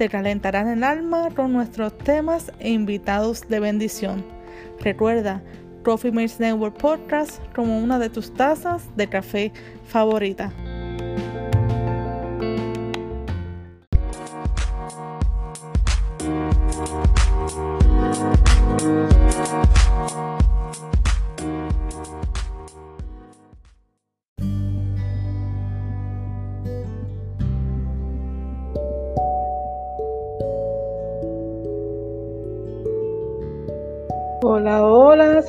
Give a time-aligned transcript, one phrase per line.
[0.00, 4.24] te calentarán el alma con nuestros temas e invitados de bendición.
[4.80, 5.42] Recuerda,
[5.84, 9.52] Coffee Mates Network Podcast como una de tus tazas de café
[9.88, 10.54] favorita.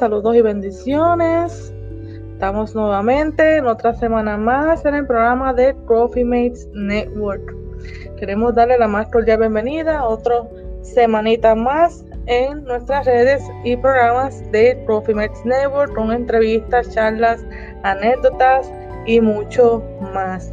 [0.01, 1.71] Saludos y bendiciones.
[2.33, 7.55] Estamos nuevamente en otra semana más en el programa de Coffee Mates Network.
[8.17, 10.41] Queremos darle la más cordial bienvenida a otra
[10.81, 17.45] semanita más en nuestras redes y programas de Coffee Mates Network con entrevistas, charlas,
[17.83, 18.73] anécdotas
[19.05, 19.83] y mucho
[20.15, 20.51] más.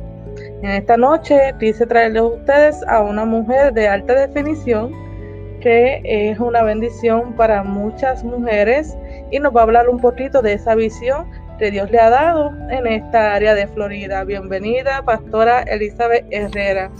[0.60, 4.92] En esta noche quise traerles a ustedes a una mujer de alta definición
[5.62, 8.94] que es una bendición para muchas mujeres
[9.30, 12.52] y nos va a hablar un poquito de esa visión que Dios le ha dado
[12.70, 14.24] en esta área de Florida.
[14.24, 16.90] Bienvenida, Pastora Elizabeth Herrera.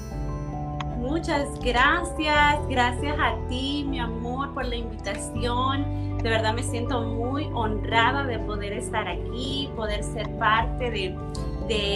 [0.98, 6.19] Muchas gracias, gracias a ti, mi amor, por la invitación.
[6.19, 11.17] De verdad me siento muy honrada de poder estar aquí, poder ser parte de,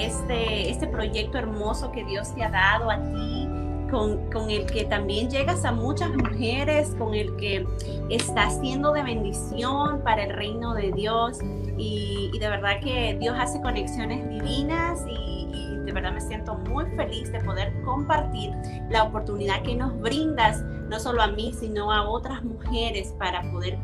[0.07, 3.49] este, este proyecto hermoso que Dios te ha dado a ti
[3.93, 7.67] con, el que también llegas a muchas mujeres, con el que
[8.09, 11.39] está siendo de bendición para el reino de Dios.
[11.77, 17.31] Y, de verdad que Dios hace conexiones divinas y, de verdad me siento muy feliz
[17.31, 18.53] de poder compartir
[18.89, 23.79] la oportunidad que nos brindas, no solo a mí, sino a otras mujeres para poder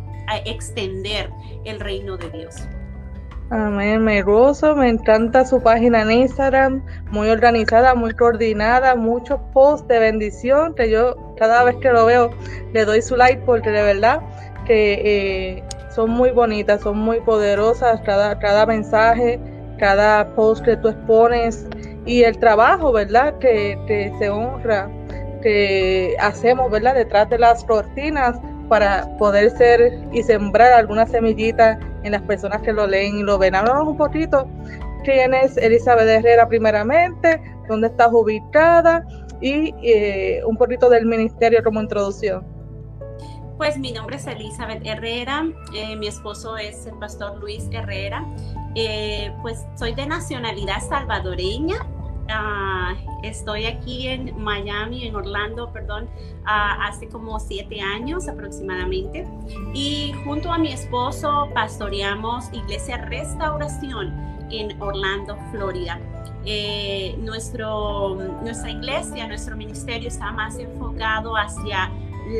[0.46, 1.30] extender
[1.64, 2.54] el reino de Dios.
[3.50, 9.88] Amén, me gozo, me encanta su página en Instagram, muy organizada, muy coordinada, muchos posts
[9.88, 12.30] de bendición que yo cada vez que lo veo
[12.74, 14.20] le doy su like porque de verdad
[14.66, 19.40] que eh, son muy bonitas, son muy poderosas, cada, cada mensaje,
[19.78, 21.66] cada post que tú expones
[22.04, 23.38] y el trabajo, ¿verdad?
[23.38, 24.90] Que, que se honra,
[25.40, 26.96] que hacemos, ¿verdad?
[26.96, 28.38] Detrás de las cortinas
[28.68, 33.38] para poder ser y sembrar alguna semillita en las personas que lo leen y lo
[33.38, 33.54] ven.
[33.54, 34.48] Háblanos un poquito
[35.04, 39.06] quién es Elizabeth Herrera primeramente, dónde estás ubicada
[39.40, 42.44] y eh, un poquito del ministerio como introducción.
[43.56, 48.24] Pues mi nombre es Elizabeth Herrera, eh, mi esposo es el pastor Luis Herrera,
[48.76, 51.76] eh, pues soy de nacionalidad salvadoreña,
[52.30, 56.08] Ah, estoy aquí en Miami, en Orlando, perdón,
[56.44, 59.26] ah, hace como siete años aproximadamente.
[59.72, 64.12] Y junto a mi esposo pastoreamos Iglesia Restauración
[64.50, 65.98] en Orlando, Florida.
[66.44, 71.90] Eh, nuestro, nuestra iglesia, nuestro ministerio está más enfocado hacia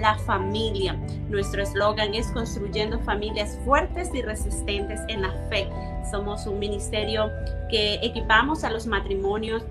[0.00, 0.94] la familia.
[1.28, 5.69] Nuestro eslogan es construyendo familias fuertes y resistentes en la fe.
[6.10, 7.31] Somos un ministerio
[7.70, 9.65] que equipamos a los matrimonios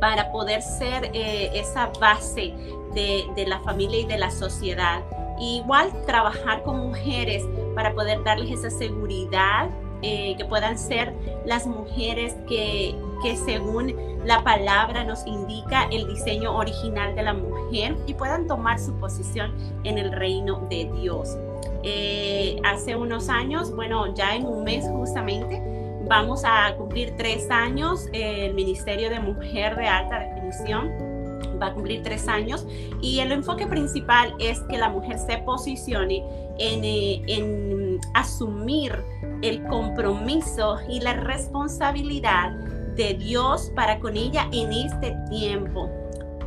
[0.00, 2.54] para poder ser eh, esa base
[2.94, 5.02] de, la familia y de la sociedad.
[5.40, 7.44] igual trabajar con mujeres
[7.76, 9.70] para poder darles esa seguridad,
[10.02, 11.12] eh, que puedan ser
[11.44, 13.94] las mujeres que, que según
[14.24, 19.52] la palabra nos indica el diseño original de la mujer y puedan tomar su posición
[19.84, 21.36] en el reino de Dios.
[21.82, 25.62] Eh, hace unos años, bueno, ya en un mes justamente,
[26.08, 31.18] Vamos a cumplir tres años, el Ministerio de Mujer de Alta Definición
[31.60, 32.66] va a cumplir tres años.
[33.00, 36.24] Y el enfoque principal es que la mujer se posicione
[36.58, 39.04] en, eh, en asumir
[39.42, 42.52] el compromiso y la responsabilidad
[42.96, 45.90] de Dios para con ella en este tiempo.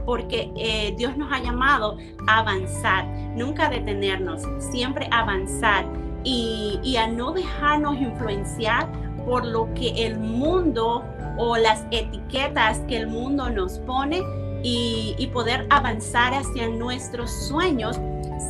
[0.05, 1.97] Porque eh, Dios nos ha llamado
[2.27, 3.05] a avanzar,
[3.35, 5.85] nunca detenernos, siempre avanzar
[6.23, 8.87] y, y, a no dejarnos influenciar
[9.25, 11.03] por lo que el mundo
[11.37, 14.21] o las etiquetas que el mundo nos pone
[14.63, 17.99] y, poder avanzar hacia nuestros sueños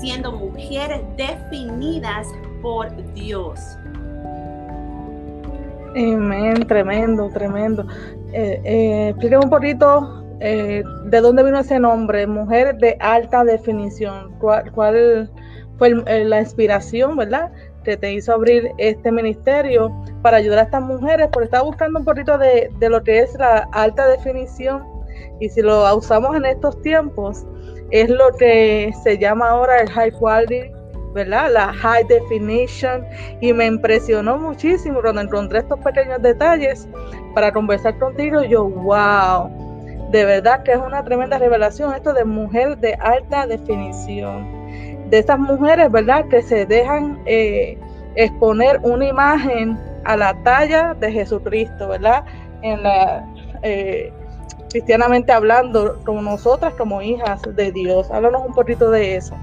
[0.02, 2.28] siendo mujeres definidas
[2.62, 3.60] por Dios.
[5.96, 7.86] Amén, tremendo, tremendo.
[8.34, 14.34] Eh, eh, un poquito eh, de dónde vino ese nombre, mujer de alta definición.
[14.40, 14.72] ¿Cuál,
[15.78, 17.52] fue eh, la inspiración, ¿verdad?
[17.84, 19.92] Que te hizo abrir este ministerio
[20.22, 23.34] para ayudar a estas mujeres, porque estaba buscando un poquito de, de lo que es
[23.36, 24.92] la alta definición
[25.42, 27.46] y si lo usamos en estos tiempos,
[27.90, 30.72] es lo que se llama ahora el high quality,
[31.14, 31.52] ¿verdad?
[31.52, 33.04] La high definition.
[33.42, 36.88] Y me impresionó muchísimo cuando encontré estos pequeños detalles
[37.34, 38.44] para conversar contigo.
[38.44, 39.50] Yo, wow,
[40.12, 44.61] de verdad que es una tremenda revelación esto de mujer de alta definición.
[45.12, 46.28] De esas mujeres, ¿verdad?
[46.30, 47.78] Que se dejan eh,
[48.16, 52.26] exponer una imagen a la talla de Jesucristo, ¿verdad?
[52.62, 53.26] En la,
[53.62, 54.12] eh,
[54.72, 58.10] cristianamente hablando, como nosotras, como hijas de Dios.
[58.10, 59.36] Háblanos un poquito de eso.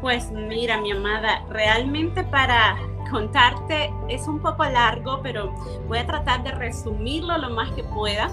[0.00, 2.76] Pues mira, mi amada, realmente para
[3.10, 5.54] contarte es un poco largo, pero
[5.88, 8.30] voy a tratar de resumirlo lo más que pueda.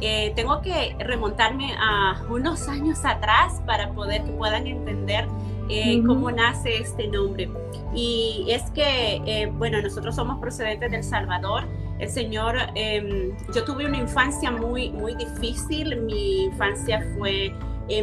[0.00, 5.26] Eh, tengo que remontarme a unos años atrás para poder que puedan entender
[5.68, 7.50] eh, cómo nace este nombre.
[7.94, 11.64] Y es que, eh, bueno, nosotros somos procedentes del Salvador.
[11.98, 16.00] El Señor, em, yo tuve una infancia muy, muy difícil.
[16.02, 17.52] Mi infancia fue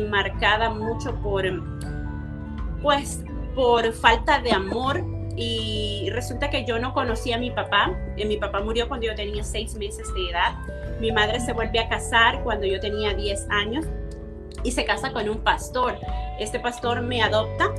[0.09, 1.45] marcada mucho por,
[2.81, 3.23] pues,
[3.55, 5.03] por falta de amor.
[5.37, 7.91] Y resulta que yo no conocía a mi papá.
[8.15, 10.55] mi papá murió cuando yo tenía seis meses de edad.
[10.99, 13.85] Mi madre se vuelve a casar cuando yo tenía 10 años
[14.65, 15.97] y se casa con un pastor.
[16.39, 17.69] Este pastor me adopta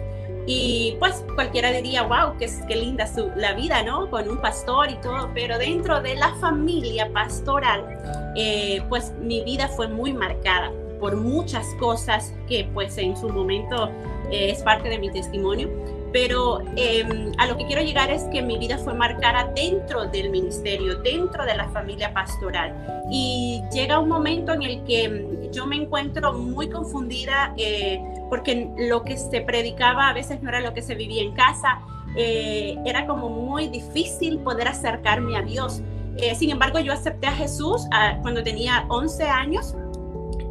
[0.47, 4.09] y pues cualquiera diría, wow, qué, qué linda su, la vida, ¿no?
[4.09, 9.69] Con un pastor y todo, pero dentro de la familia pastoral, eh, pues mi vida
[9.69, 13.91] fue muy marcada por muchas cosas que pues en su momento
[14.31, 15.69] eh, es parte de mi testimonio
[16.12, 20.31] pero em, a lo que quiero llegar es que mi vida fue marcada dentro del
[20.31, 22.75] ministerio, dentro de la familia pastoral.
[23.11, 29.03] Y llega un momento en el que yo me encuentro muy confundida eh, porque lo
[29.03, 31.81] que se predicaba a veces no era lo que se vivía en casa.
[32.17, 35.82] Eh, era como muy difícil poder acercarme a Dios.
[36.19, 39.75] Eh, sin embargo, yo acepté a Jesús ah, cuando tenía 11 años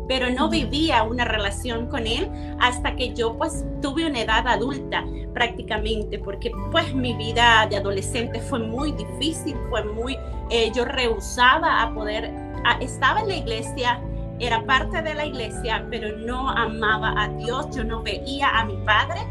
[0.08, 2.30] pero no vivía una relación con él
[2.60, 5.04] hasta que yo pues tuve una edad adulta
[5.34, 10.18] prácticamente, porque pues mi vida de adolescente fue muy difícil, fue muy,
[10.50, 12.32] eh, yo rehusaba a poder,
[12.80, 14.02] estaba en la iglesia,
[14.40, 18.78] era parte de la iglesia, pero no amaba a Dios, yo no veía a mi
[18.86, 19.22] padre.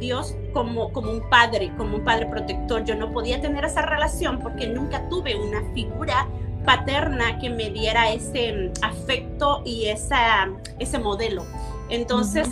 [0.00, 2.84] Dios como, como un padre, como un padre protector.
[2.84, 6.26] Yo no podía tener esa relación porque nunca tuve una figura
[6.64, 10.48] paterna que me diera ese mm, afecto y esa,
[10.78, 11.44] ese modelo.
[11.88, 12.50] Entonces,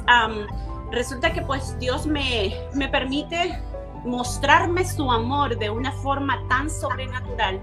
[0.91, 3.61] resulta que pues Dios me, me permite
[4.05, 7.61] mostrarme su amor de una forma tan sobrenatural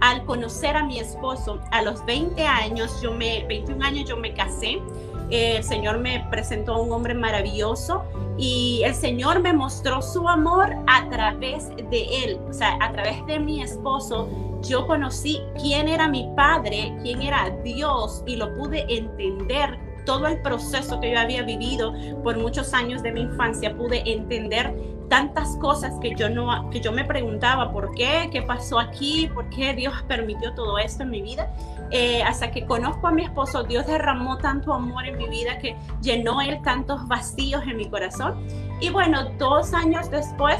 [0.00, 4.34] al conocer a mi esposo a los 20 años, yo me, 21 años yo me
[4.34, 4.80] casé,
[5.30, 8.04] el Señor me presentó a un hombre maravilloso
[8.38, 13.24] y el Señor me mostró su amor a través de él, o sea, a través
[13.26, 14.28] de mi esposo.
[14.62, 20.40] Yo conocí quién era mi padre, quién era Dios y lo pude entender todo el
[20.40, 21.92] proceso que yo había vivido
[22.22, 24.72] por muchos años de mi infancia, pude entender
[25.08, 29.48] tantas cosas que yo no que yo me preguntaba por qué, qué pasó aquí, por
[29.50, 31.50] qué Dios permitió todo esto en mi vida.
[31.90, 35.76] Eh, hasta que conozco a mi esposo, Dios derramó tanto amor en mi vida que
[36.00, 38.44] llenó él tantos vacíos en mi corazón.
[38.80, 40.58] Y bueno, dos años después,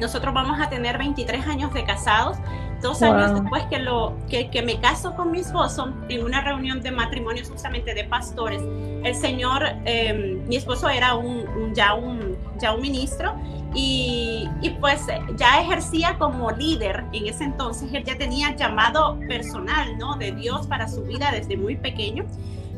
[0.00, 2.36] nosotros vamos a tener 23 años de casados
[2.80, 6.80] dos años después que, lo, que, que, me caso con mi esposo, en una reunión
[6.80, 8.62] de matrimonio justamente de pastores,
[9.04, 13.34] el Señor, em, mi esposo era un, ya, un, ya un ministro
[13.74, 15.06] y, y, pues
[15.36, 20.16] ya ejercía como líder en ese entonces, él ya tenía llamado personal, ¿no?
[20.16, 22.26] De Dios para su vida desde muy pequeño.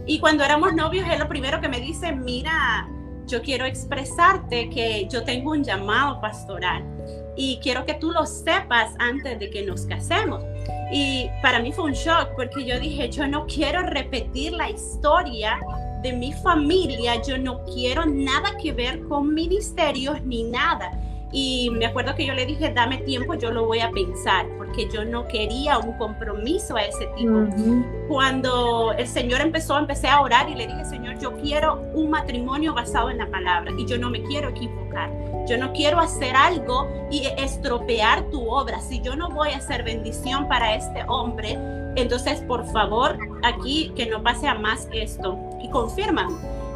[0.07, 2.89] Y cuando éramos novios, él lo primero que me dice, mira,
[3.27, 6.83] yo quiero expresarte que yo tengo un llamado pastoral
[7.41, 10.45] y quiero que tú lo sepas antes de que nos casemos.
[10.93, 15.59] Y para mí fue un shock porque yo dije, yo no quiero repetir la historia
[16.03, 20.93] de mi familia, yo no quiero nada que ver con ministerios ni nada.
[21.33, 24.89] Y me acuerdo que yo le dije, dame tiempo, yo lo voy a pensar, porque
[24.89, 27.47] yo no quería un compromiso a ese tipo.
[28.09, 32.75] Cuando el Señor empezó, empecé a orar y le dije, Señor, yo quiero un matrimonio
[32.75, 35.11] basado en la palabra y yo no me quiero equivocar.
[35.49, 38.81] Yo no quiero hacer algo y estropear tu obra.
[38.81, 41.57] Si yo no voy a hacer bendición para este hombre,
[41.97, 45.39] entonces por favor, aquí que no pase a más esto.
[45.63, 46.29] Y confirma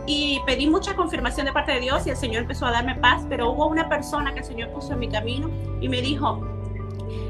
[0.06, 3.24] y pedí mucha confirmación de parte de Dios y el Señor empezó a darme paz,
[3.28, 6.46] pero hubo una persona que el Señor puso en mi camino y me dijo,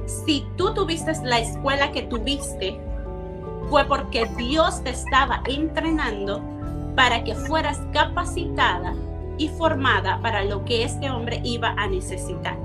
[0.07, 2.81] si tú tuviste la escuela que tuviste,
[3.71, 6.43] fue porque Dios te estaba entrenando
[6.97, 8.95] para que fueras capacitada
[9.39, 12.57] y formada para lo que este hombre iba a necesitar.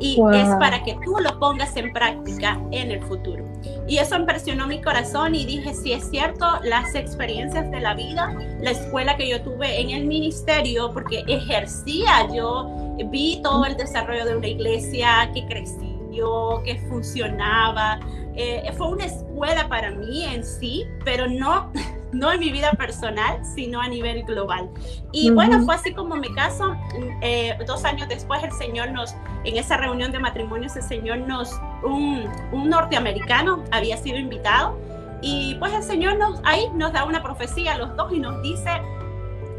[0.00, 3.44] Y es para que tú lo pongas en práctica en el futuro.
[3.86, 8.34] Y eso impresionó mi corazón y dije, si es cierto, las experiencias de la vida,
[8.60, 12.70] la escuela que yo tuve en el ministerio, porque ejercía, yo
[13.06, 17.98] vi todo el desarrollo de una iglesia que creció, que funcionaba.
[18.34, 21.72] Eh, fue una escuela para mí en sí, pero no
[22.12, 24.68] no en mi vida personal, sino a nivel global.
[25.12, 26.74] Y bueno, fue así como me caso.
[27.22, 31.52] Eh, dos años después el Señor nos, en esa reunión de matrimonios, el Señor nos,
[31.82, 34.78] un, un norteamericano había sido invitado
[35.20, 38.40] y pues el Señor nos, ahí nos da una profecía a los dos y nos
[38.42, 38.70] dice,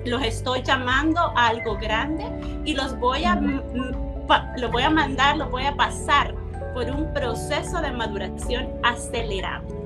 [0.05, 2.25] los estoy llamando a algo grande
[2.65, 6.33] y los voy a, los voy a mandar, los voy a pasar
[6.73, 9.78] por un proceso de maduración acelerado.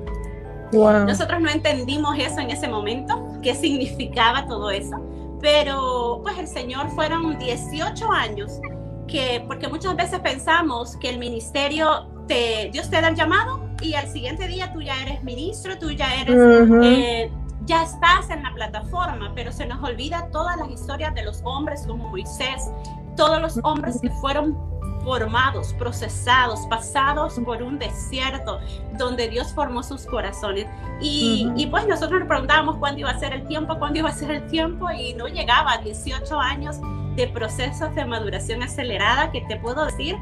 [1.04, 5.00] Nosotros no entendimos eso en ese momento, qué significaba todo eso,
[5.40, 8.60] pero pues el Señor fueron 18 años
[9.06, 13.94] que, porque muchas veces pensamos que el ministerio, te, Dios te da el llamado y
[13.94, 16.36] al siguiente día tú ya eres ministro, tú ya eres...
[16.82, 17.30] Eh,
[17.66, 21.84] ya estás en la plataforma, pero se nos olvida todas las historias de los hombres
[21.86, 22.70] como Moisés,
[23.16, 24.56] todos los hombres que fueron
[25.04, 28.58] formados, procesados, pasados por un desierto
[28.98, 30.66] donde Dios formó sus corazones.
[31.00, 34.12] Y, y, pues nosotros nos preguntábamos cuándo iba a ser el tiempo, cuándo iba a
[34.12, 36.80] ser el tiempo y no llegaba, 18 años
[37.16, 40.16] de procesos de maduración acelerada que te puedo decir,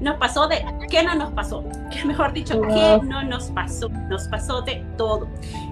[0.00, 1.62] nos pasó de, ¿qué no nos pasó?
[1.90, 3.88] Que mejor dicho, ¿qué no nos pasó?
[3.88, 5.28] Nos pasó de todo.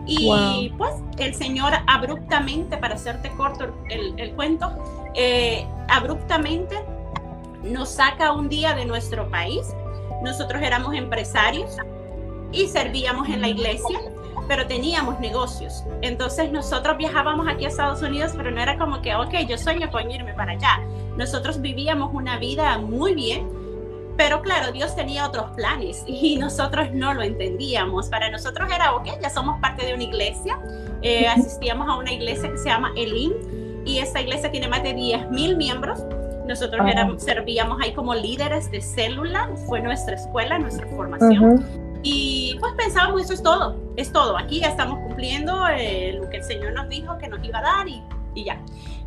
[0.07, 4.73] Y pues el Señor abruptamente, para hacerte corto el, el cuento,
[5.15, 6.77] eh, abruptamente
[7.63, 9.75] nos saca un día de nuestro país.
[10.23, 11.77] Nosotros éramos empresarios
[12.53, 13.99] y servíamos en la iglesia,
[14.47, 15.85] pero teníamos negocios.
[16.03, 19.91] Entonces nosotros viajábamos aquí a Estados Unidos, pero no era como que, ok, yo sueño
[19.91, 20.81] con irme para allá.
[21.17, 23.49] Nosotros vivíamos una vida muy bien,
[24.17, 28.09] pero claro, Dios tenía otros planes y nosotros no lo entendíamos.
[28.09, 30.59] Para nosotros era, ok, ya somos parte de una iglesia,
[31.03, 33.33] eh, asistíamos a una iglesia que se llama Elim
[33.85, 36.03] y esa iglesia tiene más de 10 mil miembros
[36.49, 36.83] nosotros
[37.19, 41.65] servíamos ahí como líderes de célula, fue nuestra escuela, nuestra formación.
[42.03, 44.39] Y pues pensábamos, eso es todo, es todo.
[44.39, 47.63] Aquí ya estamos cumpliendo eh, lo que el Señor nos dijo que nos iba a
[47.63, 48.03] dar y,
[48.35, 48.59] y ya.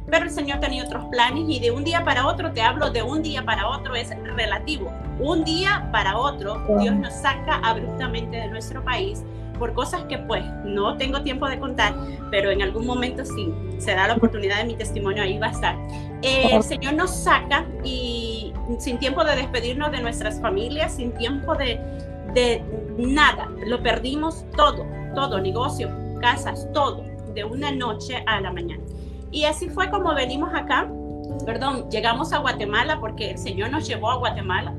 [0.09, 3.01] Pero el Señor tenía otros planes y de un día para otro, te hablo de
[3.01, 4.91] un día para otro, es relativo.
[5.19, 9.23] Un día para otro, Dios nos saca abruptamente de nuestro país
[9.61, 11.93] por cosas que pues no tengo tiempo de contar,
[12.31, 15.51] pero en algún momento sí, se da la oportunidad de mi testimonio, ahí va a
[15.51, 15.75] estar.
[16.23, 21.53] Eh, el Señor nos saca y sin tiempo de despedirnos de nuestras familias, sin tiempo
[21.53, 21.79] de,
[22.33, 22.63] de
[22.97, 25.91] nada, lo perdimos todo, todo, negocio,
[26.21, 28.81] casas, todo, de una noche a la mañana.
[29.29, 30.89] Y así fue como venimos acá,
[31.45, 34.73] perdón, llegamos a Guatemala porque el Señor nos llevó a Guatemala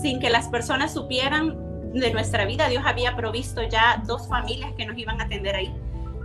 [0.00, 2.68] sin que las personas supieran de nuestra vida.
[2.68, 5.74] Dios había provisto ya dos familias que nos iban a atender ahí.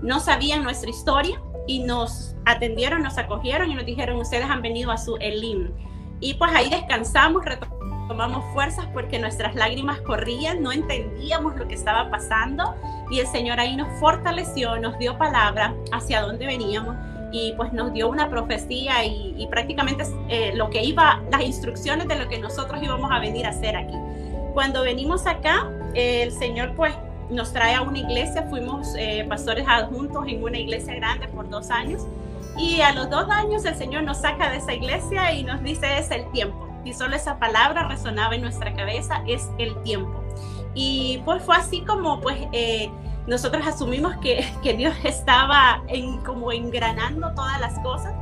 [0.01, 4.91] No sabían nuestra historia y nos atendieron, nos acogieron y nos dijeron, ustedes han venido
[4.91, 5.71] a su Elim.
[6.19, 12.09] Y pues ahí descansamos, retomamos fuerzas porque nuestras lágrimas corrían, no entendíamos lo que estaba
[12.09, 12.75] pasando
[13.09, 16.95] y el Señor ahí nos fortaleció, nos dio palabra hacia dónde veníamos
[17.31, 22.15] y pues nos dio una profecía y, prácticamente eh, lo que iba, las instrucciones de
[22.15, 23.95] lo que nosotros íbamos a venir a hacer aquí.
[24.53, 26.93] Cuando venimos acá, el Señor pues
[27.29, 31.71] nos trae a una iglesia, fuimos eh, pastores adjuntos en una iglesia grande por dos
[31.71, 32.05] años
[32.55, 35.97] y a los dos años el Señor nos saca de esa iglesia y nos dice
[35.97, 36.67] es el tiempo.
[36.85, 40.23] Y solo esa palabra resonaba en nuestra cabeza, es el tiempo.
[40.75, 42.91] Y pues fue así como pues eh,
[43.25, 48.13] nosotros asumimos que, que Dios estaba en, como engranando todas las cosas,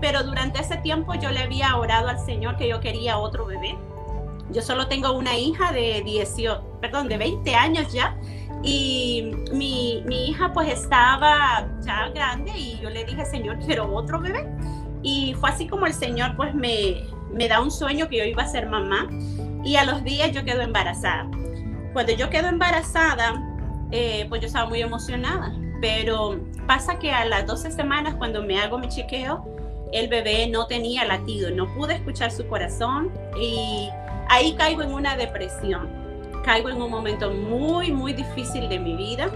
[0.00, 3.78] pero durante ese tiempo yo le había orado al Señor que yo quería otro bebé
[4.52, 8.16] yo solo tengo una hija de 18, perdón, de 20 años ya.
[8.62, 14.20] Y mi, mi, hija pues estaba ya grande y yo le dije, Señor, quiero otro
[14.20, 14.46] bebé.
[15.02, 18.42] Y fue así como el Señor pues me, me da un sueño que yo iba
[18.42, 19.08] a ser mamá.
[19.64, 21.30] Y a los días yo quedo embarazada.
[21.92, 23.42] Cuando yo quedo embarazada,
[23.90, 25.54] eh, pues yo estaba muy emocionada.
[25.80, 29.44] Pero pasa que a las 12 semanas cuando me hago mi chequeo,
[29.92, 33.88] el bebé no tenía latido, no pude escuchar su corazón y
[34.30, 35.88] ahí caigo en una depresión.
[36.44, 39.30] Caigo en un momento muy, muy difícil de mi vida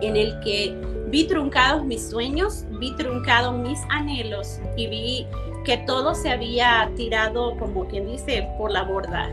[0.00, 0.74] en el que
[1.08, 5.26] vi truncados mis sueños, vi truncados mis anhelos y vi
[5.64, 9.28] que todo se había tirado, como quien dice, por la borda.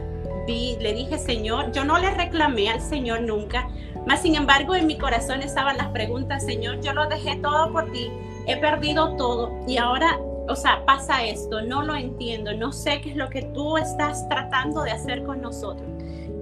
[0.46, 3.70] Vi, le dije, Señor, yo no le reclamé al Señor nunca,
[4.06, 7.92] mas sin embargo en mi corazón estaban las preguntas, Señor, yo lo dejé todo por
[7.92, 8.10] ti,
[8.48, 13.12] he perdido todo y ahora o sea, pasa esto, no lo entiendo, no sé qué
[13.12, 15.88] es lo que tú estás tratando de hacer con nosotros.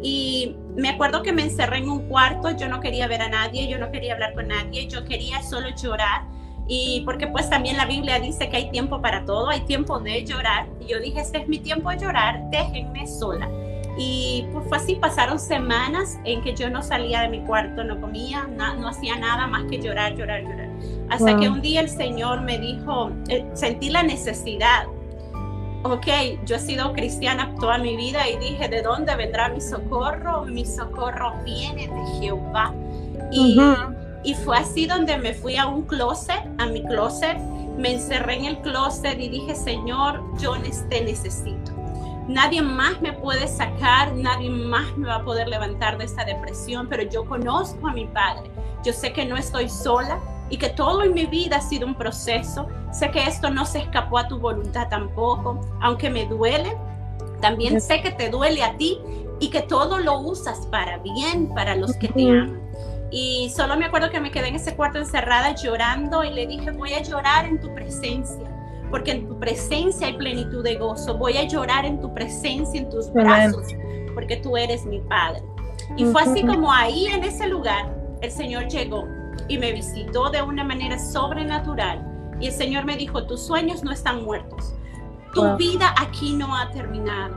[0.01, 3.67] Y me acuerdo que me encerré en un cuarto, yo no quería ver a nadie,
[3.67, 6.23] yo no quería hablar con nadie, yo quería solo llorar.
[6.67, 10.23] Y porque pues también la Biblia dice que hay tiempo para todo, hay tiempo de
[10.25, 10.67] llorar.
[10.79, 13.49] Y yo dije, este es mi tiempo de llorar, déjenme sola.
[13.97, 17.99] Y pues fue así, pasaron semanas en que yo no salía de mi cuarto, no
[18.01, 20.64] comía, no, hacía nada más que llorar, llorar, llorar.
[21.09, 24.85] Hasta que un día el Señor me dijo, eh, sentí la necesidad.
[25.83, 26.07] Ok,
[26.45, 30.45] yo he sido cristiana toda mi vida y dije, ¿de dónde vendrá mi socorro?
[30.45, 32.73] Mi socorro viene de Jehová.
[33.31, 33.59] Y,
[34.23, 37.37] y fue así donde me fui a un closet, a mi closet,
[37.77, 40.55] me encerré en el closet y dije, Señor, yo
[40.89, 41.75] te necesito
[42.27, 46.87] Nadie más me puede sacar, nadie más me va a poder levantar de esta depresión,
[46.89, 48.49] pero yo conozco a mi Padre.
[48.83, 51.95] Yo sé que no estoy sola y que todo en mi vida ha sido un
[51.95, 52.67] proceso.
[52.91, 56.75] Sé que esto no se escapó a tu voluntad tampoco, aunque me duele.
[57.41, 58.99] También sé que te duele a ti
[59.39, 62.61] y que todo lo usas para bien, para los que te aman.
[63.11, 66.71] Y solo me acuerdo que me quedé en ese cuarto encerrada llorando y le dije,
[66.71, 68.51] voy a llorar en tu presencia
[68.95, 71.17] porque en tu presencia hay plenitud de gozo.
[71.17, 73.67] Voy a llorar en tu presencia, en tus brazos,
[74.13, 75.41] porque tú eres mi Padre.
[75.97, 79.03] Y fue así como ahí en ese lugar el Señor llegó
[79.47, 82.05] y me visitó de una manera sobrenatural.
[82.39, 84.73] Y el Señor me dijo, tus sueños no están muertos.
[85.33, 87.35] Tu vida aquí no ha terminado.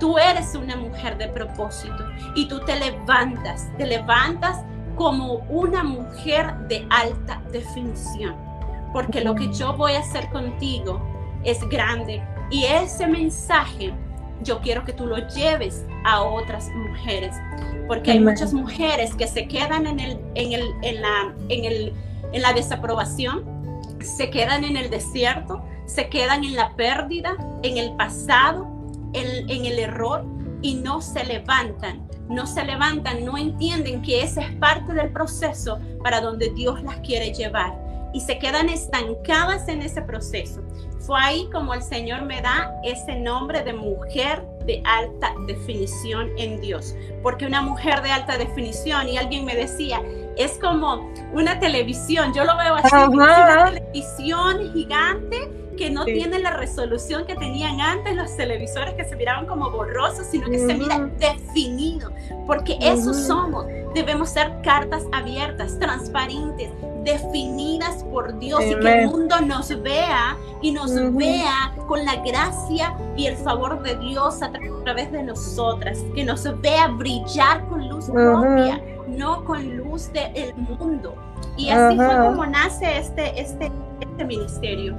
[0.00, 4.64] Tú eres una mujer de propósito y tú te levantas, te levantas
[4.96, 8.48] como una mujer de alta definición
[8.92, 11.00] porque lo que yo voy a hacer contigo
[11.44, 12.22] es grande.
[12.50, 13.92] Y ese mensaje
[14.42, 17.34] yo quiero que tú lo lleves a otras mujeres,
[17.86, 21.92] porque hay muchas mujeres que se quedan en, el, en, el, en, la, en, el,
[22.32, 23.44] en la desaprobación,
[24.00, 28.68] se quedan en el desierto, se quedan en la pérdida, en el pasado,
[29.12, 30.24] en, en el error
[30.62, 32.06] y no se levantan.
[32.28, 36.96] No se levantan, no entienden que ese es parte del proceso para donde Dios las
[36.98, 37.74] quiere llevar
[38.12, 40.62] y se quedan estancadas en ese proceso.
[41.08, 46.60] Fue ahí como el Señor me da ese nombre de mujer de alta definición en
[46.60, 46.94] Dios.
[47.22, 50.02] Porque una mujer de alta definición, y alguien me decía,
[50.36, 56.50] es como una televisión, yo lo veo así, una televisión gigante que no tiene la
[56.50, 61.08] resolución que tenían antes los televisores que se miraban como borrosos, sino que se mira
[61.18, 62.10] definido,
[62.46, 63.66] porque eso somos.
[63.94, 66.70] Debemos ser cartas abiertas, transparentes,
[67.04, 72.94] definidas por Dios y que el mundo nos vea y nos vea con la gracia
[73.16, 74.50] y el favor de Dios a,
[74.84, 81.14] través de nosotras, que nos vea brillar con luz propia, no con luz del mundo.
[81.56, 84.94] Y así fue como nace este, este, este ministerio.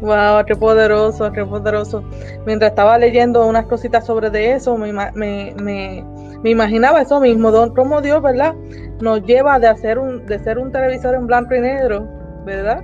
[0.00, 2.02] Wow, qué poderoso, qué poderoso.
[2.46, 6.04] Mientras estaba leyendo unas cositas sobre de eso, me, me, me,
[6.42, 8.54] me imaginaba eso mismo, don, cómo Dios, ¿verdad?
[9.00, 12.08] Nos lleva de hacer un, de ser un televisor en blanco y negro,
[12.46, 12.80] ¿verdad?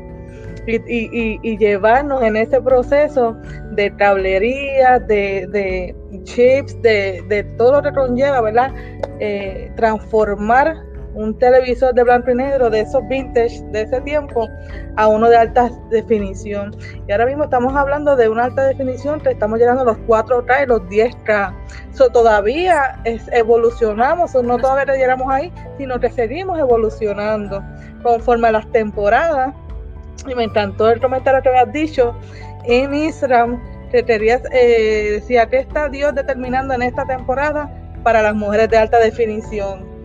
[0.67, 3.37] Y, y, y, llevarnos en ese proceso
[3.71, 8.75] de tablería, de, de chips, de, de, todo lo que conlleva, ¿verdad?
[9.21, 10.75] Eh, transformar
[11.17, 14.49] un televisor de blanco y negro de esos vintage de ese tiempo
[14.97, 16.77] a uno de alta definición.
[17.09, 20.65] Y ahora mismo estamos hablando de una alta definición que estamos llegando a los 4K
[20.65, 21.55] y los 10K.
[21.93, 27.63] So, todavía es, evolucionamos, no todavía llegamos ahí, sino que seguimos evolucionando
[28.03, 29.55] conforme a las temporadas.
[30.29, 32.15] Y me encantó el comentario que habías dicho
[32.65, 37.71] en Instagram, que querías, eh, decía que está Dios determinando en esta temporada
[38.03, 39.96] para las mujeres de alta definición.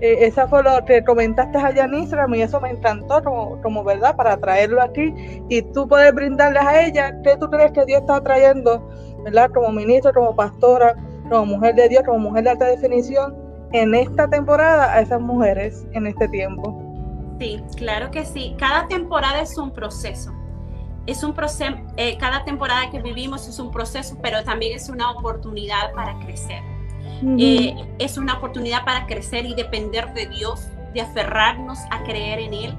[0.00, 4.14] Eh, esa fue lo que comentaste allá en Instagram y eso me encantó como, verdad
[4.14, 5.14] para traerlo aquí
[5.48, 8.86] y tú puedes brindarles a ella qué tú crees que Dios está trayendo,
[9.24, 9.50] ¿verdad?
[9.54, 10.94] Como ministro, como pastora,
[11.30, 13.34] como mujer de Dios, como mujer de alta definición
[13.72, 16.82] en esta temporada a esas mujeres en este tiempo.
[17.38, 18.54] Sí, claro que sí.
[18.58, 20.32] Cada temporada es un proceso.
[21.06, 25.10] Es un proceso, eh, cada temporada que vivimos es un proceso, pero también es una
[25.12, 26.62] oportunidad para crecer.
[27.38, 32.54] Eh, es una oportunidad para crecer y depender de Dios, de aferrarnos a creer en
[32.54, 32.74] Él.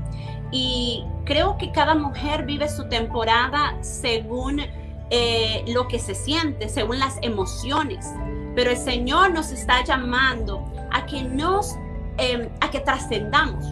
[0.51, 4.61] Y creo que cada mujer vive su temporada según
[5.09, 8.13] eh, lo que se siente, según las emociones.
[8.55, 11.75] Pero el Señor nos está llamando a que nos,
[12.17, 13.65] em, a que trascendamos,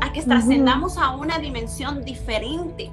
[0.00, 2.90] a que trascendamos a una dimensión diferente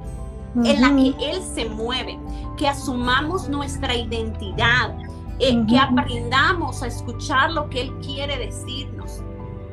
[0.55, 2.17] en la que Él se mueve,
[2.57, 4.95] que asumamos nuestra identidad,
[5.39, 9.21] eh, que aprendamos a escuchar lo que Él quiere decirnos.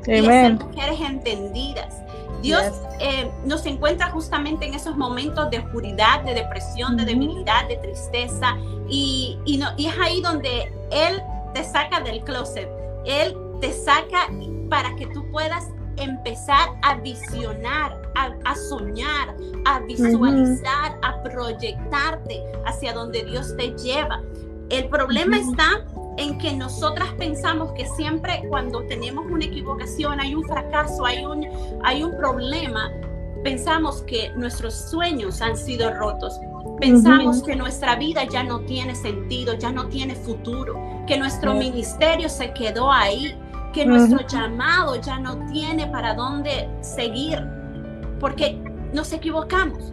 [0.07, 2.03] Y a ser mujeres entendidas.
[2.43, 2.63] Dios
[3.01, 8.57] eh, nos encuentra justamente en esos momentos de oscuridad, de depresión, de debilidad, de tristeza.
[8.89, 12.69] Y, y, no, y es ahí donde Él te saca del closet.
[13.05, 14.29] Él te saca
[14.69, 19.35] para que tú puedas empezar a visionar, a, soñar,
[19.67, 24.23] a visualizar, a proyectarte hacia donde Dios te lleva.
[24.71, 25.85] El problema está
[26.17, 31.45] en que nosotras pensamos que siempre cuando tenemos una equivocación, hay un fracaso, hay un,
[31.83, 32.91] hay un problema,
[33.43, 36.39] pensamos que nuestros sueños han sido rotos.
[36.79, 42.29] Pensamos que nuestra vida ya no tiene sentido, ya no tiene futuro, que nuestro ministerio
[42.29, 43.35] se quedó ahí,
[43.73, 47.45] que nuestro llamado ya no tiene para dónde seguir,
[48.21, 48.57] porque
[48.93, 49.93] nos equivocamos.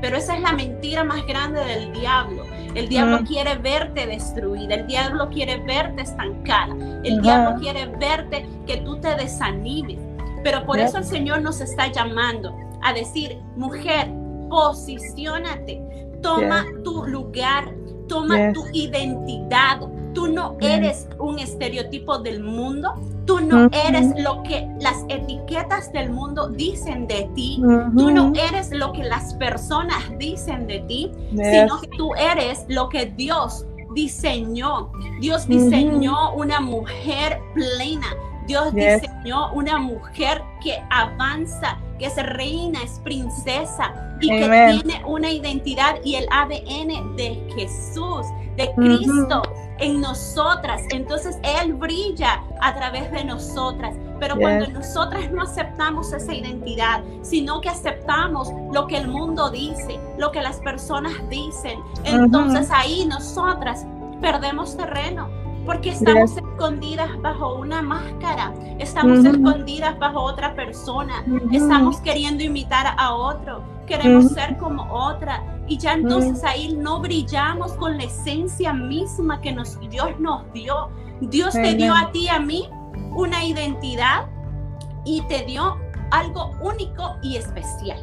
[0.00, 2.44] Pero esa es la mentira más grande del diablo.
[2.76, 8.78] El diablo quiere verte destruida, el diablo quiere verte estancada, el diablo quiere verte que
[8.78, 9.98] tú te desanimes.
[10.44, 14.08] Pero por eso el Señor nos está llamando a decir, mujer,
[14.48, 15.82] posicionate,
[16.22, 17.74] toma tu lugar,
[18.08, 19.80] toma tu identidad,
[20.16, 22.94] Tú no eres un estereotipo del mundo.
[23.26, 27.60] Tú no eres lo que las etiquetas del mundo dicen de ti.
[27.96, 32.88] Tú no eres lo que las personas dicen de ti, sino que tú eres lo
[32.88, 34.92] que Dios diseñó.
[35.20, 38.06] Dios diseñó una mujer plena.
[38.46, 45.30] Dios diseñó una mujer que avanza, que es reina, es princesa y que tiene una
[45.30, 49.42] identidad y el ADN de Jesús, de Cristo
[49.78, 50.82] en nosotras.
[50.90, 53.94] Entonces Él brilla a través de nosotras.
[54.18, 60.00] Pero cuando nosotras no aceptamos esa identidad, sino que aceptamos lo que el mundo dice,
[60.16, 63.84] lo que las personas dicen, entonces ahí nosotras
[64.22, 65.28] perdemos terreno
[65.66, 73.14] porque estamos escondidas bajo una máscara, estamos escondidas bajo otra persona, estamos queriendo imitar a
[73.14, 75.44] otro, queremos ser como otra.
[75.68, 80.88] Y ya entonces ahí no brillamos con la esencia misma que nos, Dios nos dio.
[81.20, 82.68] Dios te dio a ti, a mí,
[83.14, 84.26] una identidad
[85.04, 85.76] y te dio
[86.10, 87.98] algo único y especial.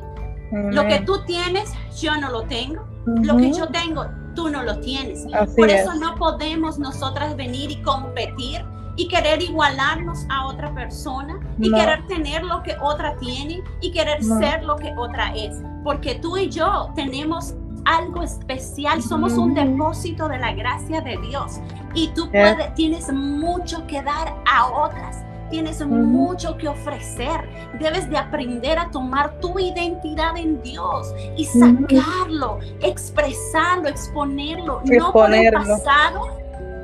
[0.52, 2.86] Lo que tú tienes, yo no lo tengo.
[3.06, 5.26] Lo que yo tengo, tú no lo tienes.
[5.56, 8.66] Por eso no podemos nosotras venir y competir
[8.96, 14.24] y querer igualarnos a otra persona y querer tener lo que otra tiene y querer
[14.24, 15.62] ser lo que otra es.
[15.84, 21.60] Porque tú y yo tenemos algo especial, somos un depósito de la gracia de Dios
[21.94, 27.48] y tú puedes, tienes mucho que dar a otras tienes mucho que ofrecer.
[27.80, 35.34] Debes de aprender a tomar tu identidad en Dios y sacarlo, expresarlo, exponerlo, no por
[35.34, 36.38] el pasado,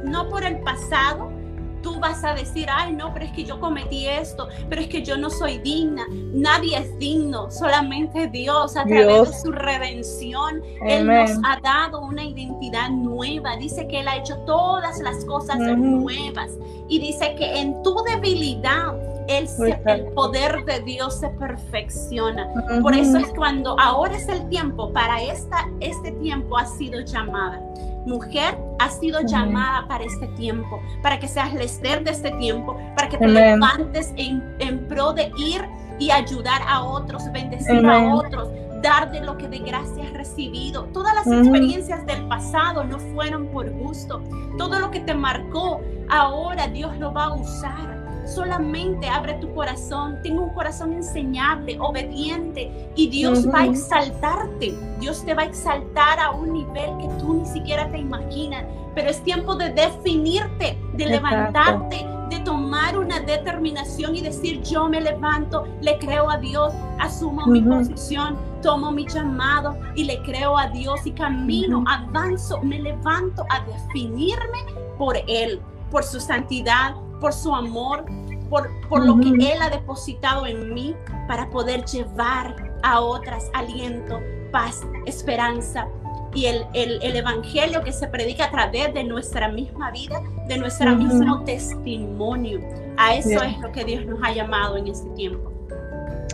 [0.03, 1.38] no por el pasado,
[1.81, 5.03] tú vas a decir, ay, no, pero es que yo cometí esto, pero es que
[5.03, 6.05] yo no soy digna.
[6.33, 10.61] Nadie es digno, solamente Dios a través de su redención.
[10.85, 13.55] Él nos ha dado una identidad nueva.
[13.57, 16.51] Dice que Él ha hecho todas las cosas nuevas.
[16.87, 18.95] Y dice que en tu debilidad,
[19.27, 19.47] el,
[19.85, 22.47] el, poder de Dios se perfecciona.
[22.81, 27.61] Por eso es cuando ahora es el tiempo, para esta, este tiempo ha sido llamada
[28.05, 32.77] mujer ha sido llamada para este tiempo, para que seas el Esther de este tiempo,
[32.95, 35.65] para que te levantes en, pro de ir
[35.99, 38.49] y ayudar a otros, bendecir a otros,
[38.81, 40.85] dar de lo que de gracia has recibido.
[40.85, 44.21] Todas las experiencias del pasado no fueron por gusto.
[44.57, 47.98] Todo lo que te marcó, ahora Dios lo va a usar
[48.33, 54.77] Solamente abre tu corazón, tengo un corazón enseñable, obediente y Dios va a exaltarte.
[54.99, 58.65] Dios te va a exaltar a un nivel que tú ni siquiera te imaginas.
[58.93, 65.01] Pero es tiempo de definirte, de levantarte, de tomar una determinación y decir yo me
[65.01, 70.67] levanto, le creo a Dios, asumo mi posición, tomo mi llamado y le creo a
[70.67, 74.59] Dios y camino, avanzo, me levanto a definirme
[74.97, 78.05] por Él, por su santidad, por su amor,
[78.49, 80.95] por, por lo que Él ha depositado en mí
[81.27, 84.19] para poder llevar a otras aliento,
[84.51, 85.87] paz, esperanza
[86.33, 90.57] y el, el, el, evangelio que se predica a través de nuestra misma vida, de
[90.57, 92.59] nuestro mismo testimonio.
[92.97, 95.51] A eso es lo que Dios nos ha llamado en este tiempo.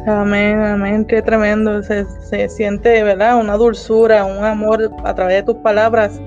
[0.06, 1.82] Amén, amén, qué tremendo.
[1.82, 3.40] Se, se siente, ¿verdad?
[3.40, 6.20] Una dulzura, un amor a través de tus palabras,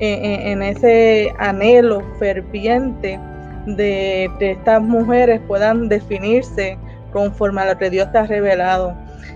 [0.00, 3.20] en ese anhelo ferviente
[3.66, 6.78] de, estas mujeres puedan definirse
[7.12, 8.94] conforme a lo que Dios te ha revelado.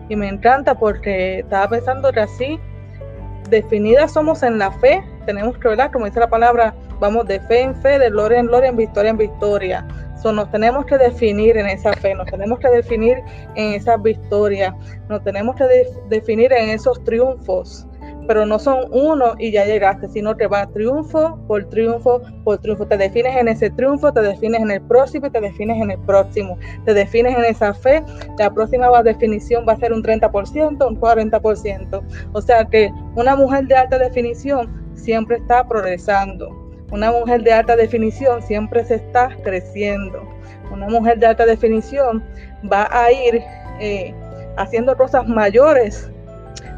[0.08, 2.60] Y me encanta porque estaba pensando que así,
[3.50, 5.90] definidas somos en la fe, tenemos que, ¿verdad?
[5.92, 9.10] Como dice la palabra, vamos de fe en fe, de gloria en gloria, en victoria
[9.10, 9.86] en victoria.
[10.22, 13.18] So, nos tenemos que definir en esa fe, nos tenemos que definir
[13.54, 14.74] en esas victorias,
[15.08, 15.64] nos tenemos que
[16.08, 17.86] definir en esos triunfos
[18.26, 22.86] pero no son uno y ya llegaste, sino que va triunfo por triunfo por triunfo.
[22.86, 25.98] Te defines en ese triunfo, te defines en el próximo y te defines en el
[26.00, 26.58] próximo.
[26.84, 28.02] Te defines en esa fe,
[28.38, 32.02] la próxima definición va a ser un 30%, un 40%.
[32.32, 36.50] O sea que una mujer de alta definición siempre está progresando.
[36.90, 40.22] Una mujer de alta definición siempre se está creciendo.
[40.70, 42.22] Una mujer de alta definición
[42.70, 43.42] va a ir
[43.80, 44.14] eh,
[44.56, 46.10] haciendo cosas mayores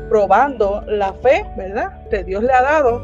[0.09, 2.09] probando la fe, ¿verdad?
[2.11, 3.03] Que Dios le ha dado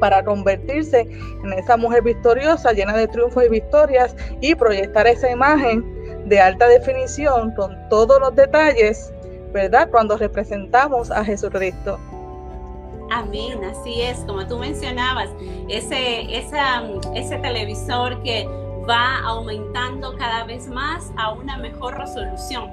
[0.00, 5.84] para convertirse en esa mujer victoriosa, llena de triunfos y victorias y proyectar esa imagen
[6.28, 9.12] de alta definición con todos los detalles,
[9.52, 9.88] ¿verdad?
[9.90, 11.98] Cuando representamos a Jesucristo.
[13.10, 15.30] Amén, así es, como tú mencionabas,
[15.68, 16.82] ese, esa,
[17.14, 18.46] ese televisor que
[18.88, 22.70] va aumentando cada vez más a una mejor resolución.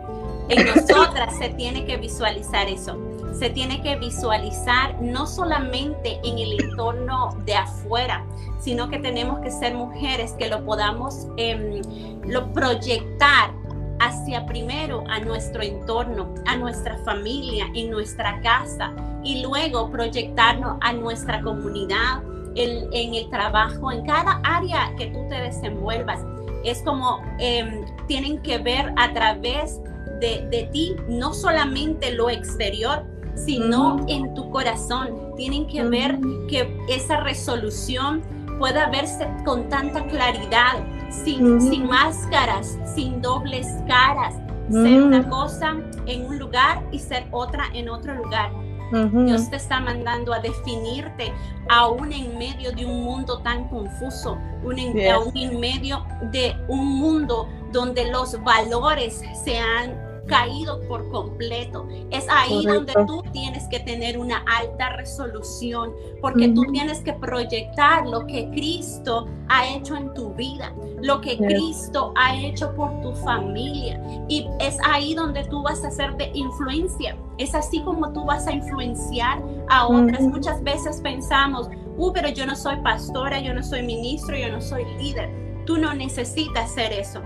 [0.49, 2.97] En nosotras se tiene que visualizar eso
[3.38, 8.23] se tiene que visualizar no solamente en el entorno de afuera,
[8.60, 11.81] sino que tenemos que ser mujeres que lo podamos em,
[12.23, 13.51] lo proyectar
[13.99, 20.93] hacia primero a nuestro entorno, a nuestra familia, en nuestra casa y luego proyectarnos a
[20.93, 22.21] nuestra comunidad,
[22.58, 26.21] en, el trabajo, en cada área que tú te desenvuelvas.
[26.63, 33.03] Es como em, tienen que ver a través de, de ti no solamente lo exterior,
[33.35, 35.33] sino en tu corazón.
[35.35, 38.21] Tienen que ver que esa resolución
[38.57, 44.35] pueda verse con tanta claridad, sin, sin máscaras, sin dobles caras.
[44.71, 45.75] Ser una cosa
[46.07, 48.51] en un lugar y ser otra en otro lugar.
[48.91, 51.33] Dios te está mandando a definirte
[51.69, 54.79] aún en medio de un mundo tan confuso, un
[55.11, 61.88] aún en medio de un mundo donde los valores se han caído por completo.
[62.09, 68.07] Es ahí donde tú tienes que tener una alta resolución, porque tú tienes que proyectar
[68.07, 73.13] lo que Cristo ha hecho en tu vida, lo que Cristo ha hecho por tu
[73.17, 74.01] familia.
[74.27, 77.15] Y es ahí donde tú vas a ser de influencia.
[77.38, 80.21] Es así como tú vas a influenciar a otras.
[80.21, 84.61] Muchas veces pensamos, uh, pero yo no soy pastora, yo no soy ministro, yo no
[84.61, 85.29] soy líder.
[85.65, 87.21] Tú no necesitas ser eso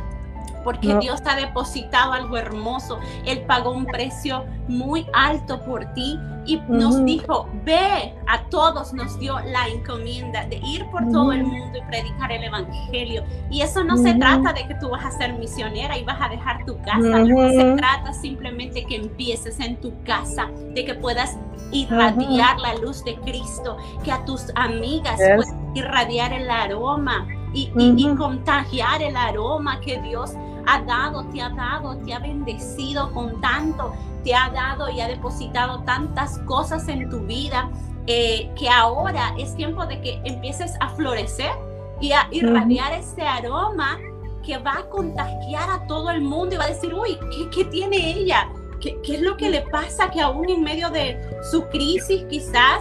[0.63, 2.99] porque Dios ha depositado algo hermoso.
[3.25, 9.19] Él pagó un precio muy alto por ti y nos dijo, ve, a todos nos
[9.19, 13.23] dio la encomienda de ir por todo el mundo y predicar el Evangelio.
[13.51, 16.29] Y eso no se trata de que tú vas a ser misionera y vas a
[16.29, 17.23] dejar tu casa.
[17.25, 21.37] Se trata simplemente que empieces en tu casa, de que puedas
[21.71, 28.15] irradiar la luz de Cristo, que a tus amigas puedas irradiar el aroma y, y,
[28.15, 30.31] contagiar el aroma que Dios
[30.69, 35.07] ha dado, te ha dado, te ha bendecido con tanto, te ha dado y ha
[35.07, 37.69] depositado tantas cosas en tu vida
[38.05, 41.51] eh, que ahora es tiempo de que empieces a florecer
[41.99, 43.97] y a irradiar ese aroma
[44.45, 47.65] que va a contagiar a todo el mundo y va a decir, uy, ¿qué, qué
[47.65, 48.47] tiene ella?
[48.79, 50.09] ¿Qué, ¿Qué, es lo que le pasa?
[50.09, 51.19] Que aún en medio de
[51.51, 52.79] su crisis quizás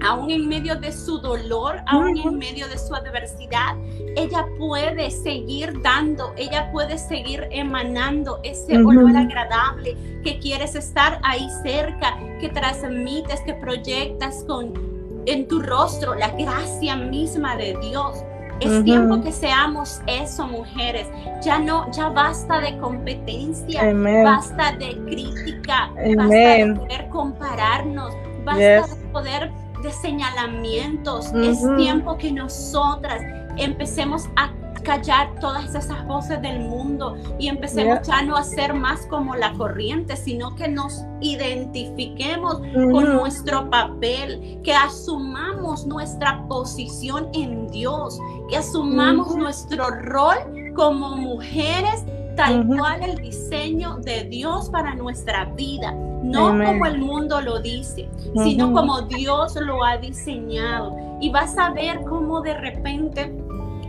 [0.00, 3.76] aún en medio de su dolor, aún en medio de su adversidad,
[4.16, 11.48] ella puede seguir dando, ella puede seguir emanando ese olor agradable que quieres estar ahí
[11.62, 14.92] cerca, que transmites, que proyectas con
[15.26, 18.24] en tu rostro la gracia misma de Dios.
[18.60, 21.08] Es tiempo que seamos eso, mujeres.
[21.42, 28.12] Ya no, ya basta de competencia, basta de crítica, basta de poder compararnos,
[28.44, 29.50] basta de poder
[29.82, 31.32] de señalamientos.
[31.34, 33.20] Es tiempo que nosotras
[33.56, 34.50] empecemos a
[34.82, 38.22] callar todas esas voces del mundo y empecemos ya.
[38.22, 44.72] no a ser más como la corriente, sino que nos identifiquemos con nuestro papel, que
[44.72, 48.18] asumamos nuestra posición en Dios,
[48.48, 50.38] que asumamos nuestro rol
[50.74, 52.04] como mujeres
[52.36, 58.08] tal cual el diseño de Dios para nuestra vida, no como el mundo lo dice,
[58.42, 60.96] sino como Dios lo ha diseñado.
[61.20, 63.32] Y vas a ver cómo de repente,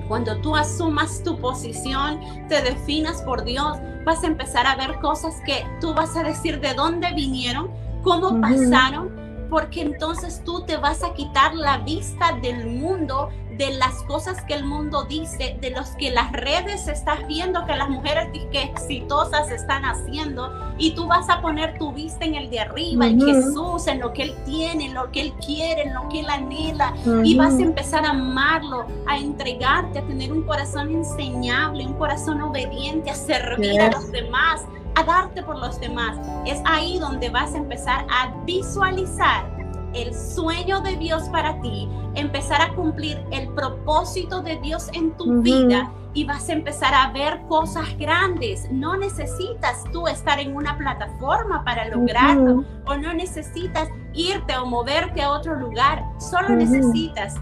[0.08, 5.36] cuando tú asumas tu posición, te definas por Dios, vas a empezar a ver cosas
[5.46, 7.70] que tú vas a decir de dónde vinieron,
[8.04, 14.04] cómo pasaron porque entonces tú te vas a quitar la vista del mundo de las
[14.04, 18.30] cosas que el mundo dice, de los que las redes estás viendo que las mujeres
[18.52, 23.08] que exitosas están haciendo y tú vas a poner tu vista en el de arriba,
[23.08, 26.22] en Jesús, en lo que Él tiene, en lo que Él quiere, en lo que
[26.22, 31.86] Él anhela y vas a empezar a amarlo, a entregarte, a tener un corazón enseñable,
[31.86, 34.62] un corazón obediente, a servir a los demás,
[34.96, 36.18] a darte por los demás.
[36.46, 39.63] Es ahí donde vas a empezar a visualizar
[39.94, 45.42] el sueño de Dios para ti, empezar a cumplir el propósito de Dios en tu
[45.42, 48.70] vida y vas a empezar a ver cosas grandes.
[48.72, 55.22] No necesitas tú estar en una plataforma para lograrlo o no necesitas irte o moverte
[55.22, 57.36] a otro lugar, solo necesitas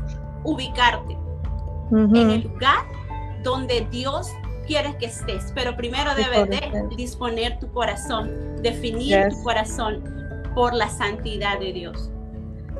[0.43, 1.17] ubicarte
[1.91, 2.85] en el lugar
[3.43, 4.31] donde Dios
[4.65, 10.01] quiere que estés, pero primero debes de disponer tu corazón, definir tu corazón
[10.55, 12.11] por la santidad de Dios.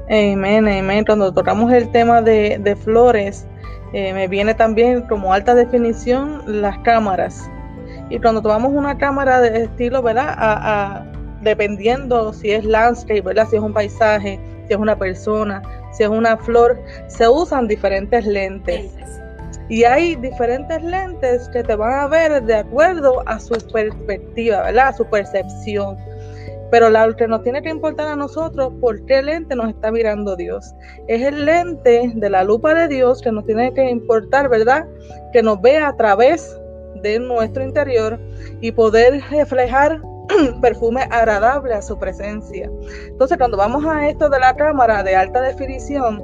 [0.10, 1.06] Amén, amén.
[1.06, 3.48] Cuando tocamos el tema de, flores,
[3.94, 7.50] eh, me viene también como alta definición las cámaras.
[8.10, 10.36] Y cuando tomamos una cámara de estilo, ¿verdad?
[10.38, 11.06] A,
[11.42, 13.48] dependiendo si es landscape, ¿verdad?
[13.50, 15.62] Si es un paisaje, si es una persona,
[15.92, 18.92] si es una flor, se usan diferentes lentes.
[19.70, 24.90] Y hay diferentes lentes que te van a ver de acuerdo a su perspectiva, ¿verdad?
[24.90, 25.96] A su percepción.
[26.72, 30.38] Pero lo que nos tiene que importar a nosotros, ¿por qué lente nos está mirando
[30.38, 30.74] Dios?
[31.08, 34.88] Es el lente de la lupa de Dios que nos tiene que importar, ¿verdad?
[35.34, 36.58] Que nos vea a través
[37.02, 38.18] de nuestro interior
[38.62, 40.02] y poder reflejar
[40.62, 42.72] perfume agradable a su presencia.
[43.08, 46.24] Entonces, cuando vamos a esto de la cámara de alta definición,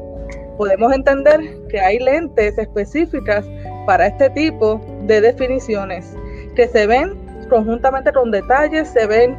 [0.58, 3.46] podemos entender que hay lentes específicas
[3.86, 6.14] para este tipo de definiciones
[6.56, 9.38] que se ven conjuntamente con detalles, se ven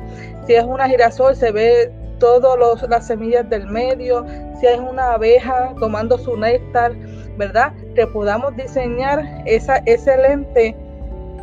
[0.49, 4.25] si es una girasol, se ve todas las semillas del medio,
[4.59, 6.93] si es una abeja tomando su néctar,
[7.37, 7.75] ¿verdad?
[7.95, 10.75] Que podamos diseñar esa, ese lente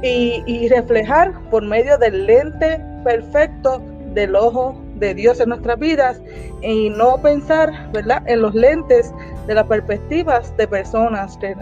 [0.02, 3.80] y, reflejar por medio del lente perfecto
[4.15, 6.20] del ojo de Dios en nuestras vidas
[6.63, 9.13] y no pensar, ¿verdad?, en los lentes
[9.46, 11.56] de las perspectivas de personas que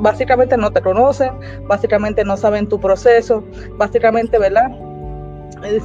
[0.00, 1.30] básicamente no te conocen,
[1.68, 3.44] básicamente no saben tu proceso,
[3.78, 4.89] básicamente, ¿verdad?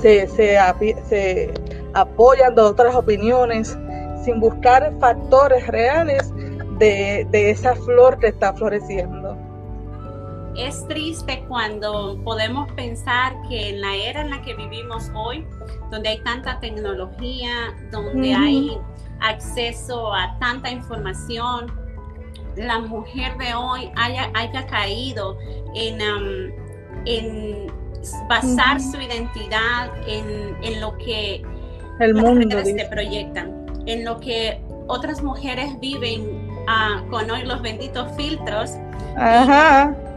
[0.01, 1.53] Se, se,
[1.93, 3.77] apoyan de otras opiniones
[4.23, 6.33] sin buscar factores reales
[6.79, 9.37] de, esa flor que está floreciendo.
[10.57, 15.45] Es triste cuando podemos pensar que en la era en la que vivimos hoy,
[15.91, 18.77] donde hay tanta tecnología, donde hay
[19.19, 21.67] acceso a tanta información,
[22.55, 25.37] la mujer de hoy haya, haya caído
[25.73, 27.84] en, um, en
[28.29, 31.43] basar su identidad en, lo que
[31.99, 38.07] el mundo te proyectan, en lo que otras mujeres viven ah, con hoy los benditos
[38.15, 38.71] filtros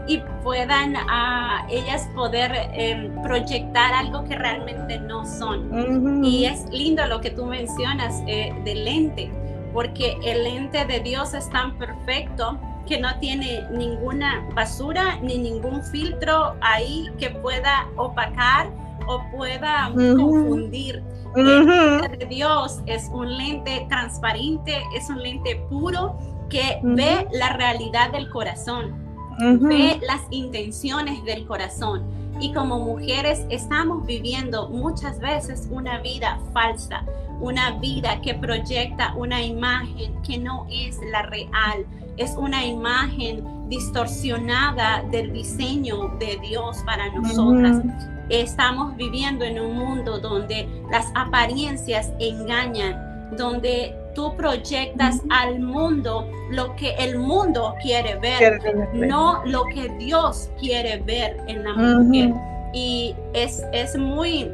[0.07, 6.25] Y, puedan ah, ellas poder em, proyectar algo que realmente no son.
[6.25, 9.31] Y es lindo lo que tú mencionas eh, del lente,
[9.75, 15.83] porque el lente de Dios es tan perfecto que no tiene ninguna basura ni ningún
[15.85, 18.71] filtro ahí que pueda opacar
[19.07, 21.03] o pueda confundir.
[21.37, 27.51] El lente de Dios es un lente transparente, es un lente puro que ve la
[27.51, 28.95] realidad del corazón,
[29.39, 32.05] ve las intenciones del corazón.
[32.41, 37.05] Y como mujeres estamos viviendo muchas veces una vida falsa,
[37.41, 41.85] una vida que proyecta una imagen que no es la real,
[42.19, 47.83] es una imagen distorsionada del diseño de Dios para nosotras.
[48.29, 56.75] Estamos viviendo en un mundo donde las apariencias engañan, donde tú proyectas al mundo lo
[56.77, 58.61] que el mundo quiere ver,
[58.93, 62.35] no lo que Dios quiere ver en la mujer.
[62.75, 64.51] Y es, es muy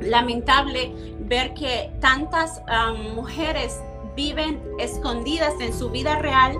[0.00, 3.80] lamentable ver que tantas um, mujeres
[4.16, 6.56] viven escondidas en su vida real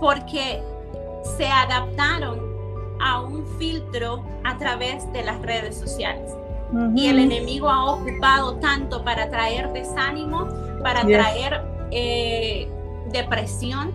[0.00, 0.62] porque
[1.36, 2.40] se adaptaron
[3.00, 6.32] a un filtro a través de las redes sociales.
[6.94, 10.46] Y el enemigo ha ocupado tanto para traer desánimo,
[10.82, 12.68] para traer eh,
[13.10, 13.92] depresión,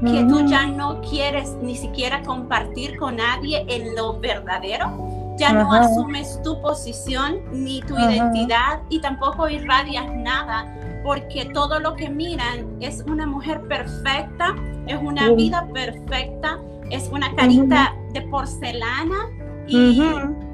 [0.00, 5.34] que tú ya no quieres ni siquiera compartir con nadie en lo verdadero.
[5.36, 10.66] Ya no asumes tu posición ni tu identidad y tampoco irradias nada
[11.04, 16.58] porque todo lo que miran es una mujer perfecta, es una vida perfecta,
[16.90, 19.28] es una carita de porcelana
[19.66, 20.02] y,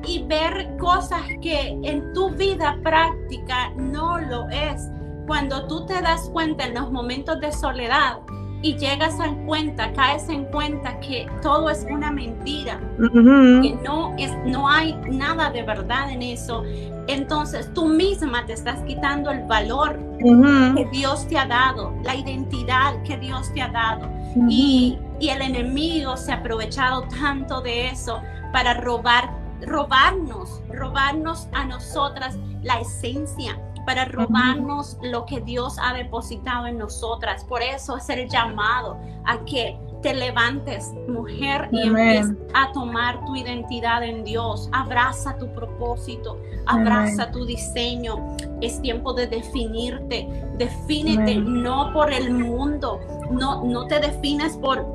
[0.07, 4.91] y ver cosas que en tu vida práctica no lo es.
[5.27, 8.19] Cuando tú te das cuenta en los momentos de soledad
[8.63, 14.33] y llegas a cuenta, caes en cuenta que todo es una mentira, que no, es,
[14.45, 16.63] no hay nada de verdad en eso,
[17.07, 23.03] entonces tú misma te estás quitando el valor que Dios te ha dado, la identidad
[23.03, 24.09] que Dios te ha dado.
[24.49, 28.21] y, y el enemigo se ha aprovechado tanto de eso
[28.53, 29.31] para robar,
[29.63, 33.59] robarnos, robarnos a nosotras la esencia
[33.91, 37.43] para robarnos lo que Dios ha depositado en nosotras.
[37.43, 43.35] Por eso es el llamado a que te levantes, mujer, y empieces a tomar tu
[43.35, 44.69] identidad en Dios.
[44.71, 48.37] Abraza tu propósito, abraza tu diseño.
[48.61, 50.29] Es tiempo de definirte.
[50.57, 54.87] Defínete no por el mundo, no, no te defines por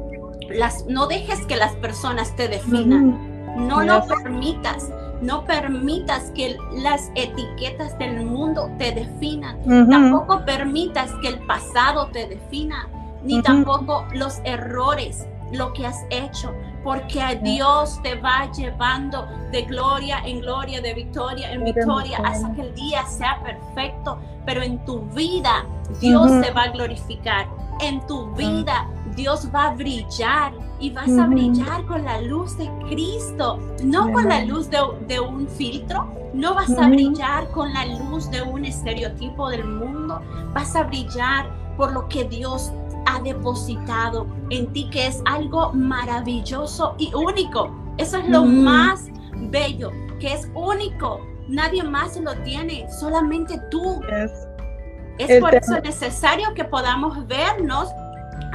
[0.50, 3.36] las, no dejes que las personas te definan.
[3.68, 4.90] No lo permitas.
[5.22, 9.58] No permitas que las etiquetas del mundo te definan.
[9.90, 12.88] Tampoco permitas que el pasado te defina,
[13.24, 16.54] ni tampoco los errores, lo que has hecho,
[16.84, 22.54] porque a Dios te va llevando de gloria en gloria, de victoria en victoria, hasta
[22.54, 24.20] que el día sea perfecto.
[24.46, 25.66] Pero en tu vida
[26.00, 27.48] Dios se va a glorificar.
[27.82, 32.70] En tu vida Dios va a brillar y vas a brillar con la luz de
[32.90, 38.30] Cristo, no con la luz de, un filtro, no vas a brillar con la luz
[38.30, 40.22] de un estereotipo del mundo,
[40.54, 42.72] vas a brillar por lo que Dios
[43.06, 47.74] ha depositado en ti, que es algo maravilloso y único.
[47.98, 49.08] Eso es lo más
[49.50, 51.22] bello, que es único.
[51.48, 54.02] Nadie más lo tiene, solamente tú.
[55.18, 57.90] Es por eso necesario que podamos vernos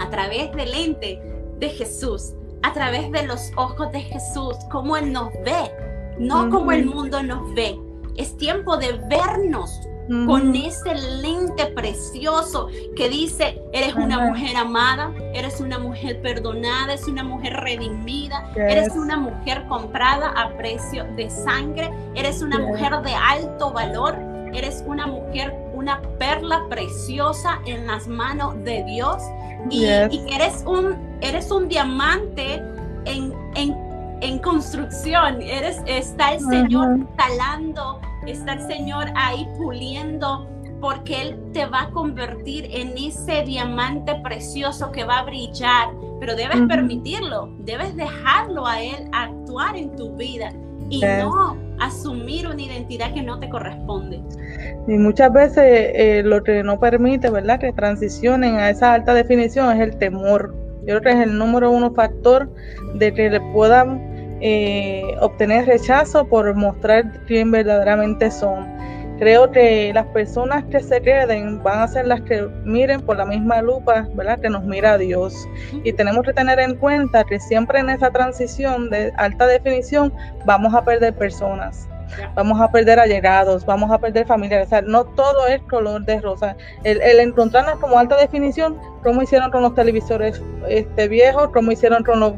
[0.00, 1.20] a través del lente
[1.58, 2.32] de Jesús,
[2.62, 5.70] a través de los ojos de Jesús, como Él nos ve,
[6.18, 7.78] no como el mundo nos ve.
[8.16, 9.80] Es tiempo de vernos
[10.26, 10.92] con ese
[11.22, 17.52] lente precioso que dice, eres una mujer amada, eres una mujer perdonada, eres una mujer
[17.60, 24.16] redimida, eres una mujer comprada a precio de sangre, eres una mujer de alto valor,
[24.52, 29.22] eres una mujer, una perla preciosa en las manos de Dios
[29.68, 32.62] y, eres, un, eres un diamante
[33.04, 40.46] en, en, construcción, eres, está el Señor talando, está el Señor ahí puliendo
[40.80, 46.34] porque Él te va a convertir en ese diamante precioso que va a brillar, pero
[46.34, 50.52] debes permitirlo, debes dejarlo a Él actuar en tu vida.
[50.88, 54.20] Y no asumir una identidad que no te corresponde.
[54.86, 59.72] Y muchas veces eh, lo que no permite, ¿verdad?, que transicionen a esa alta definición
[59.72, 60.54] es el temor.
[60.80, 62.48] Yo creo que es el número uno factor
[62.94, 68.66] de que le puedan eh, obtener rechazo por mostrar quién verdaderamente son.
[69.20, 73.26] Creo que las personas que se queden van a ser las que miren por la
[73.26, 74.40] misma lupa, ¿verdad?
[74.40, 75.46] Que nos mira Dios.
[75.84, 80.10] Y tenemos que tener en cuenta que siempre en esa transición de alta definición
[80.46, 81.86] vamos a perder personas.
[82.34, 84.68] Vamos a perder allegados, vamos a perder familiares.
[84.68, 86.56] O sea, no todo es color de rosa.
[86.84, 92.20] El, encontrarnos como alta definición, como hicieron con los televisores este, viejos, como hicieron con
[92.20, 92.32] los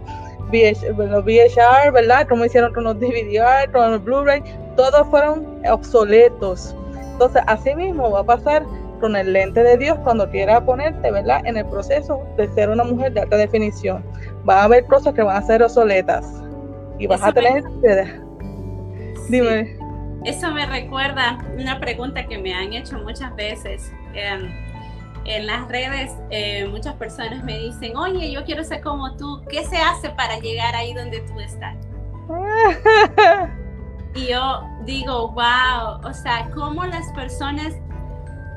[0.53, 2.28] los VHR, ¿verdad?
[2.28, 4.42] Como hicieron con los DVDR, con los Blu-ray,
[4.76, 6.76] todos fueron obsoletos.
[7.12, 8.64] Entonces, así mismo va a pasar
[9.00, 11.44] con el lente de Dios cuando quiera ponerte, ¿verdad?
[11.44, 14.05] En el proceso de ser una mujer de alta definición.
[14.48, 16.42] Va a haber cosas que van a ser obsoletas
[16.98, 17.64] y vas a tener...
[19.28, 19.76] Dime.
[20.24, 23.92] Eso me recuerda una pregunta que me han hecho muchas veces.
[24.14, 24.53] Em,
[25.24, 29.64] en las redes eh, muchas personas me dicen, oye, yo quiero ser como tú, ¿qué
[29.64, 31.76] se hace para llegar ahí donde tú estás?
[34.14, 37.74] y yo digo, wow, o sea, cómo las personas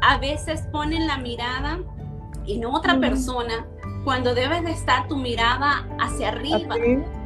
[0.02, 1.80] a veces ponen la mirada
[2.48, 3.66] en otra persona
[4.04, 6.76] cuando debes de estar tu mirada hacia arriba.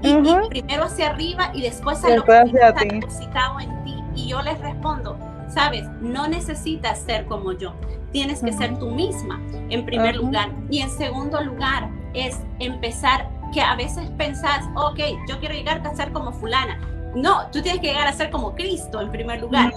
[0.01, 4.03] Y, primero hacia arriba y después a lo que está depositado en ti.
[4.15, 5.17] Y yo les respondo,
[5.53, 7.73] sabes, no necesitas ser como yo
[8.11, 10.49] tienes que ser tú misma en primer lugar.
[10.69, 15.95] Y en segundo lugar es empezar que a veces pensás, ok, yo quiero llegar a
[15.95, 16.79] ser como fulana.
[17.15, 19.73] No, tú tienes que llegar a ser como Cristo en primer lugar.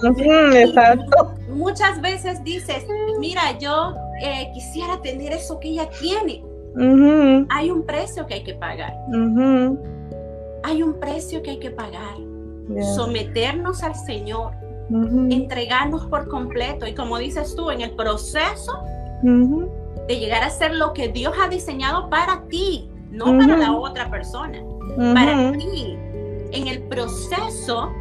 [0.53, 1.33] exacto.
[1.49, 2.85] Muchas veces dices,
[3.19, 6.43] mira, yo eh, quisiera tener eso que ella tiene.
[7.49, 8.93] Hay un precio que hay que pagar.
[10.63, 12.15] Hay un precio que hay que pagar.
[12.95, 14.53] Someternos al Señor
[14.89, 16.87] entregarnos por completo.
[16.87, 18.83] Y como dices tú, en el proceso
[19.23, 24.09] de llegar a ser lo que Dios ha diseñado para ti, no para la otra
[24.09, 24.61] persona,
[25.13, 25.97] para ti.
[26.51, 27.91] En el proceso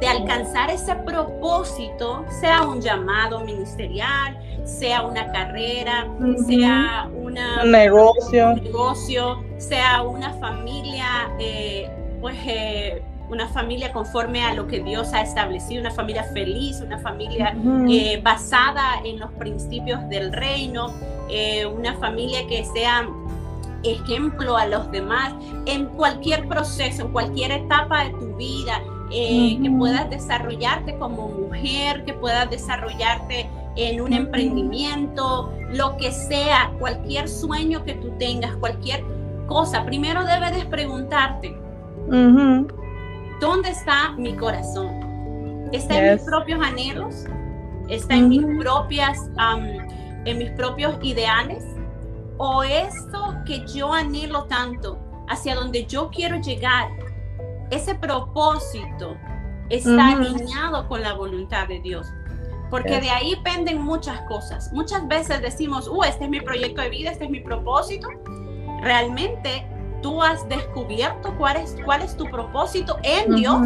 [0.00, 6.06] de alcanzar ese propósito, sea un llamado ministerial, sea una carrera,
[6.46, 8.50] sea una, un negocio.
[8.50, 15.12] un negocio, sea una familia, eh, pues eh, una familia conforme a lo que Dios
[15.12, 17.54] ha establecido, una familia feliz, una familia
[17.88, 20.92] eh, basada en los principios del reino,
[21.74, 23.06] una familia que sea
[23.82, 25.34] ejemplo a los demás
[25.66, 32.14] en cualquier proceso, en cualquier etapa de tu vida, que puedas desarrollarte como mujer, que
[32.14, 39.04] puedas desarrollarte en un emprendimiento, lo que sea, cualquier sueño que tú tengas, cualquier
[39.46, 41.56] cosa, primero debes preguntarte,
[43.40, 45.68] ¿dónde está mi corazón?
[45.72, 47.24] ¿Está en mis propios anhelos?
[47.88, 49.30] ¿Está en mis propias,
[50.24, 51.64] en mis propios ideales?
[52.36, 56.88] ¿O esto que yo anhelo tanto, hacia donde yo quiero llegar,
[57.70, 59.16] ese propósito
[59.68, 62.06] está alineado con la voluntad de Dios?
[62.70, 64.70] porque de ahí penden muchas cosas.
[64.72, 68.08] Muchas veces decimos, uh, este es mi proyecto de vida, este es mi propósito.
[68.82, 69.66] Realmente
[70.02, 73.60] tú has descubierto cuál es, cuál es tu propósito en Dios.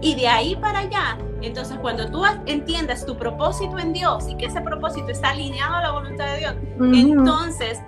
[0.00, 4.46] Y de ahí para allá, entonces cuando tú entiendas tu propósito en Dios y que
[4.46, 7.80] ese propósito está alineado a la voluntad de Dios, entonces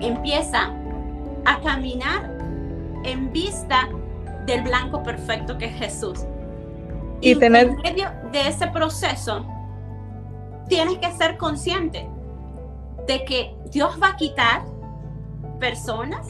[0.00, 0.70] empieza
[1.44, 2.38] a caminar
[3.04, 3.88] en vista
[4.46, 6.20] del blanco perfecto que es Jesús.
[7.20, 7.68] Y, tener...
[7.68, 9.46] en medio de ese proceso,
[10.68, 12.08] tienes que ser consciente
[13.06, 14.71] de que Dios va a quitar
[15.62, 16.26] personas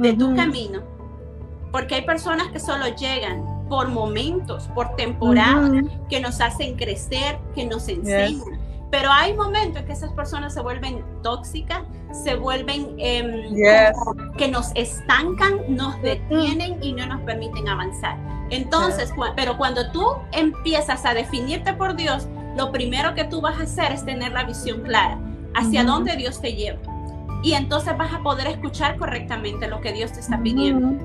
[0.00, 0.80] de tu camino,
[1.70, 7.64] porque hay personas que solo llegan por momentos, por temporadas, que nos hacen crecer, que
[7.64, 8.58] nos enseñan.
[8.90, 11.82] Pero hay momentos en que esas personas se vuelven tóxicas,
[12.24, 13.54] se vuelven em,
[14.36, 18.16] que nos estancan, nos detienen y no nos permiten avanzar.
[18.50, 22.26] Entonces, pero cuando tú empiezas a definirte por Dios,
[22.56, 25.20] lo primero que tú vas a hacer es tener la visión clara
[25.54, 26.80] hacia dónde Dios te lleva.
[27.42, 31.02] Y entonces vas a poder escuchar correctamente lo que Dios te está pidiendo.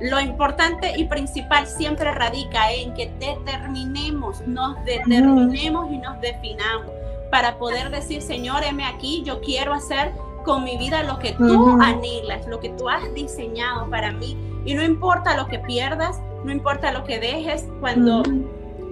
[0.00, 6.92] Lo importante y principal siempre radica en que determinemos, nos determinemos y nos definamos
[7.30, 10.12] para poder decir, Señor, heme aquí, yo quiero hacer
[10.44, 14.36] con mi vida lo que tú anhelas, lo que tú has diseñado para mí.
[14.64, 17.66] Y no importa lo que pierdas, no importa lo que dejes.
[17.80, 18.22] Cuando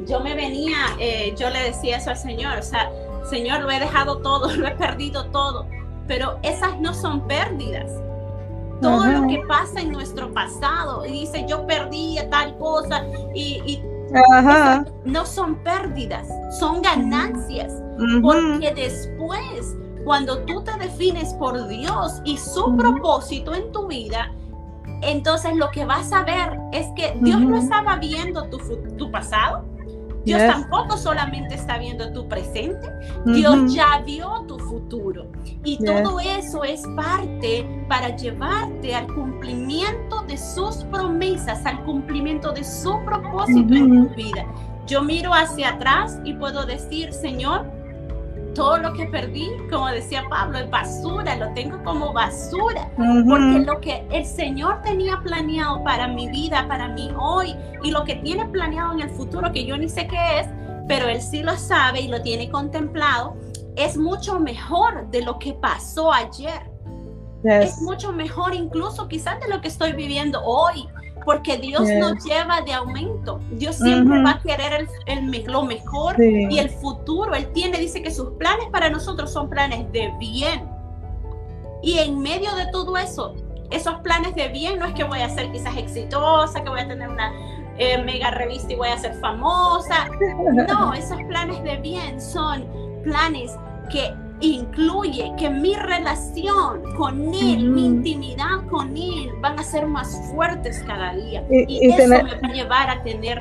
[0.06, 2.90] yo me venía, eh, yo le decía eso al Señor, o sea,
[3.28, 5.66] Señor, lo he dejado todo, lo he perdido todo,
[6.06, 7.90] pero esas no son pérdidas.
[8.80, 13.04] Todo lo que pasa en nuestro pasado, y dice, yo perdí tal cosa,
[13.34, 13.82] y,
[15.04, 16.28] no son pérdidas,
[16.60, 17.72] son ganancias,
[18.22, 24.30] porque después, cuando tú te defines por Dios y su propósito en tu vida,
[25.02, 28.58] entonces lo que vas a ver es que Dios no estaba viendo tu,
[28.96, 29.64] tu pasado.
[30.26, 32.90] Dios tampoco solamente está viendo tu presente,
[33.26, 35.30] Dios ya vio tu futuro.
[35.64, 42.64] Y todo eso es parte para llevarte al cumplimiento de sus promesas, al cumplimiento de
[42.64, 44.44] su propósito en tu vida.
[44.88, 47.70] Yo miro hacia atrás y puedo decir, Señor,
[48.56, 53.80] todo lo que perdí, como decía Pablo, es basura, lo tengo como basura, porque lo
[53.80, 58.46] que el Señor tenía planeado para mi vida, para mí hoy, y lo que tiene
[58.46, 60.48] planeado en el futuro, que yo ni sé qué es,
[60.88, 63.36] pero Él sí lo sabe y lo tiene contemplado,
[63.76, 66.70] es mucho mejor de lo que pasó ayer.
[67.44, 70.88] Es mucho mejor incluso quizás de lo que estoy viviendo hoy
[71.26, 73.40] porque Dios nos lleva de aumento.
[73.50, 77.34] Dios siempre va a querer el, lo mejor y el futuro.
[77.34, 80.70] Él tiene, dice que sus planes para nosotros son planes de bien.
[81.82, 83.34] Y en medio de todo eso,
[83.70, 86.86] esos planes de bien no es que voy a ser quizás exitosa, que voy a
[86.86, 87.32] tener una
[87.76, 90.08] eh, mega revista y voy a ser famosa.
[90.68, 92.66] No, esos planes de bien son
[93.02, 93.52] planes
[93.90, 100.20] que incluye que mi relación con Él, mi intimidad con Él van a ser más
[100.32, 101.44] fuertes cada día.
[101.50, 103.40] Y, eso me va a llevar a tener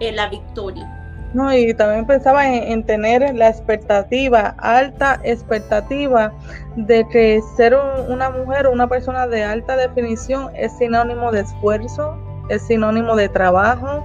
[0.00, 0.92] eh, la victoria.
[1.34, 6.32] No, y también pensaba en, tener la expectativa, alta expectativa
[6.76, 7.76] de que ser
[8.08, 12.16] una mujer o una persona de alta definición es sinónimo de esfuerzo,
[12.48, 14.02] es sinónimo de trabajo,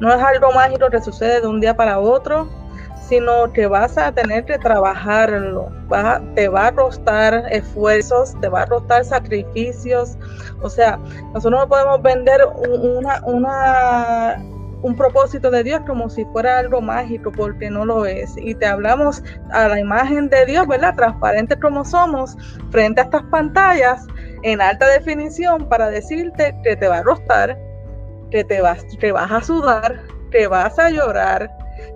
[0.00, 2.48] no es algo mágico que sucede de un día para otro,
[3.08, 5.70] sino que vas a tener que trabajarlo,
[6.34, 10.16] te va a costar esfuerzos, te va a costar sacrificios,
[10.60, 10.98] o sea,
[11.32, 14.44] nosotros no podemos vender una, una,
[14.82, 18.34] un propósito de Dios como si fuera algo mágico, porque no lo es.
[18.38, 20.94] Y te hablamos a la imagen de Dios, ¿verdad?
[20.96, 22.36] Transparentes como somos,
[22.70, 24.04] frente a estas pantallas
[24.42, 27.56] en alta definición para decirte que te va a costar,
[28.30, 31.50] que te vas, que vas a sudar, que vas a llorar,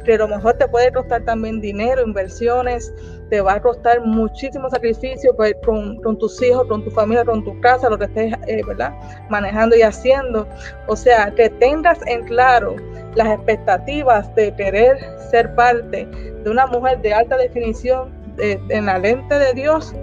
[0.04, 2.92] que a lo mejor te puede costar también dinero, inversiones,
[3.28, 7.58] te va a costar muchísimo sacrificio pues, con, tus hijos, con tu familia, con tu
[7.60, 8.92] casa, lo que estés eh, ¿verdad?
[9.28, 10.46] manejando y haciendo.
[10.88, 12.76] O sea, que tengas en claro
[13.14, 14.98] las expectativas de querer
[15.30, 19.94] ser parte de una mujer de alta definición en la lente de Dios,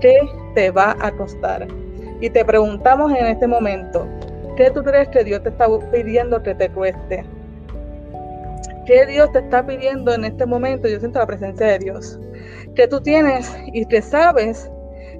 [0.00, 0.18] ¿qué
[0.54, 1.66] te va a costar?
[2.20, 4.06] Y te preguntamos en este momento,
[4.56, 7.24] ¿qué tú crees que Dios te está pidiendo que te cueste?
[8.86, 10.86] ¿Qué Dios te está pidiendo en este momento?
[10.86, 12.20] Yo siento la presencia de Dios.
[12.76, 14.70] Que tú tienes y que sabes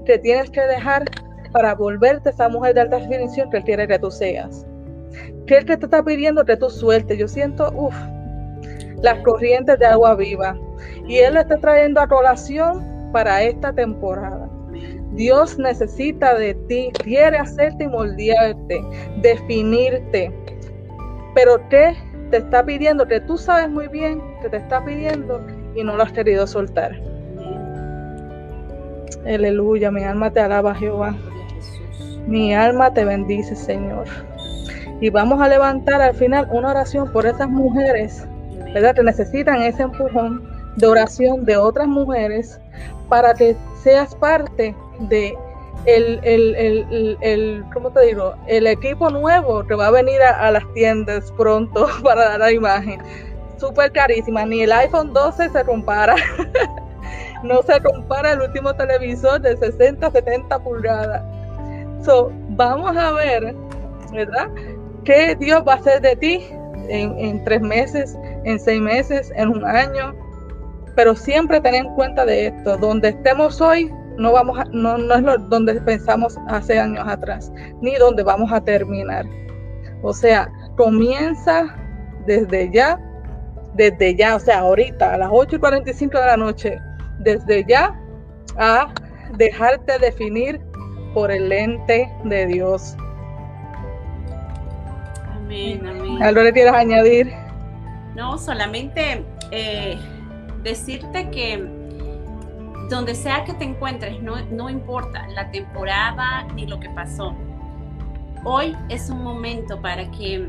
[0.05, 1.05] que tienes que dejar
[1.51, 4.65] para volverte esa mujer de alta definición que Él quiere que tú seas.
[5.47, 7.19] ¿Qué es que te está pidiendo que tú sueltes?
[7.19, 7.97] Yo siento, uff,
[9.03, 10.57] las corrientes de agua viva.
[11.09, 14.49] Y Él lo está trayendo a colación para esta temporada.
[15.13, 18.81] Dios necesita de ti, quiere hacerte y moldearte,
[19.23, 20.33] definirte.
[21.35, 21.97] Pero ¿qué
[22.31, 23.07] te está pidiendo?
[23.07, 26.93] Que tú sabes muy bien que te está pidiendo y no lo has querido soltar.
[29.27, 31.15] Aleluya, mi alma te alaba, Jehová.
[32.27, 34.07] Mi alma te bendice, Señor.
[35.01, 38.27] Y vamos a levantar al final una oración por esas mujeres,
[38.73, 38.95] ¿verdad?
[38.95, 42.61] Que necesitan ese empujón de oración de otras mujeres
[43.09, 45.37] para que seas parte de
[45.85, 48.35] el, el, el, ¿cómo te digo?
[48.47, 53.01] El equipo nuevo que va a venir a, las tiendas pronto para dar la imagen.
[53.59, 56.17] Súper carísima, ni el iPhone 12 se compara.
[57.43, 61.23] no se compara el último televisor de 60, 70 pulgadas.
[62.05, 63.55] So, vamos a ver,
[64.13, 64.49] ¿verdad?
[65.05, 66.47] ¿Qué Dios va a hacer de ti
[66.89, 70.15] en, en tres meses, en seis meses, en un año?
[70.95, 75.23] Pero siempre ten en cuenta de esto, donde estemos hoy no vamos no, no es
[75.23, 79.27] lo, donde pensamos hace años atrás, ni donde vamos a terminar.
[80.03, 81.75] O sea, comienza
[82.27, 83.01] desde ya,
[83.75, 86.79] desde ya, o sea, ahorita a las 8 y 45 de la noche,
[87.19, 87.99] desde ya
[88.59, 88.93] a
[89.37, 90.61] dejarte definir
[91.15, 92.97] por el lente de Dios.
[95.35, 96.23] Amén, amén.
[96.23, 97.33] ¿Algo le quieres añadir?
[98.15, 99.99] No, solamente eh,
[100.63, 101.76] decirte que
[102.89, 107.35] donde sea que te encuentres, no, no importa la temporada ni lo que pasó,
[108.45, 110.49] hoy es un momento para que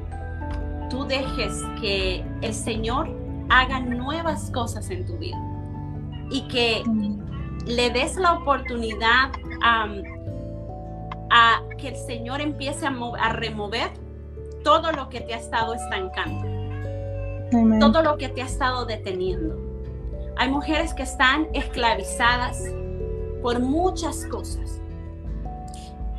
[0.90, 3.10] tú dejes que el Señor
[3.50, 5.38] haga nuevas cosas en tu vida
[6.30, 6.84] y que
[7.66, 9.32] le des la oportunidad
[9.62, 9.88] a
[11.78, 13.90] que el Señor empiece a, a, remover
[14.64, 16.48] todo lo que te ha estado estancando,
[17.80, 19.67] todo lo que te ha estado deteniendo.
[20.38, 22.64] Hay mujeres que están esclavizadas
[23.42, 24.82] por muchas cosas.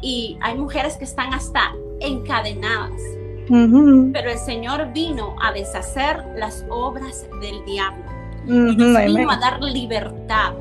[0.00, 3.00] Y hay mujeres que están hasta encadenadas.
[3.48, 8.04] Pero el Señor vino a deshacer las obras del diablo.
[8.44, 10.52] nos vino a dar libertad.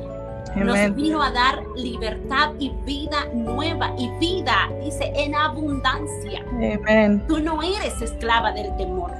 [0.56, 6.44] Nos vino a dar libertad y vida nueva y vida, dice, en abundancia.
[7.28, 9.10] Tú no eres esclava del temor.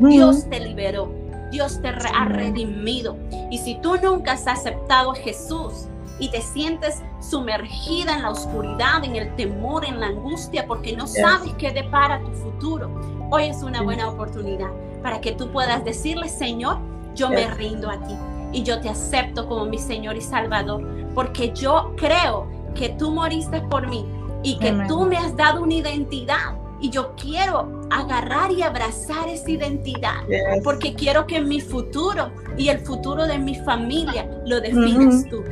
[0.00, 1.17] Dios te liberó.
[1.50, 3.16] Dios te ha redimido.
[3.50, 5.88] Y si tú nunca has aceptado a Jesús
[6.18, 11.06] y te sientes sumergida en la oscuridad, en el temor, en la angustia, porque no
[11.06, 12.90] sabes qué depara tu futuro,
[13.30, 14.70] hoy es una buena oportunidad
[15.02, 16.78] para que tú puedas decirle, Señor,
[17.14, 18.14] yo me rindo a ti
[18.52, 20.82] y yo te acepto como mi Señor y Salvador,
[21.14, 24.06] porque yo creo que tú moriste por mí
[24.42, 29.50] y que tú me has dado una identidad y yo quiero agarrar y abrazar esa
[29.50, 30.22] identidad
[30.62, 35.42] porque quiero que mi futuro y el futuro de mi familia lo definas tú.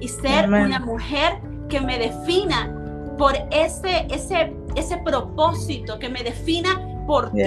[0.00, 2.72] Y ser una mujer que me defina
[3.18, 7.42] por ese, ese, ese propósito, que me defina por ti,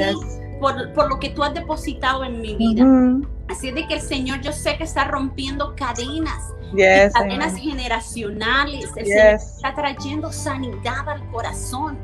[0.59, 2.83] por, por, lo que tú has depositado en mi vida.
[3.49, 6.53] Así de que el Señor yo sé que está rompiendo cadenas,
[7.13, 8.85] cadenas generacionales.
[8.95, 11.97] El Señor está trayendo sanidad al corazón.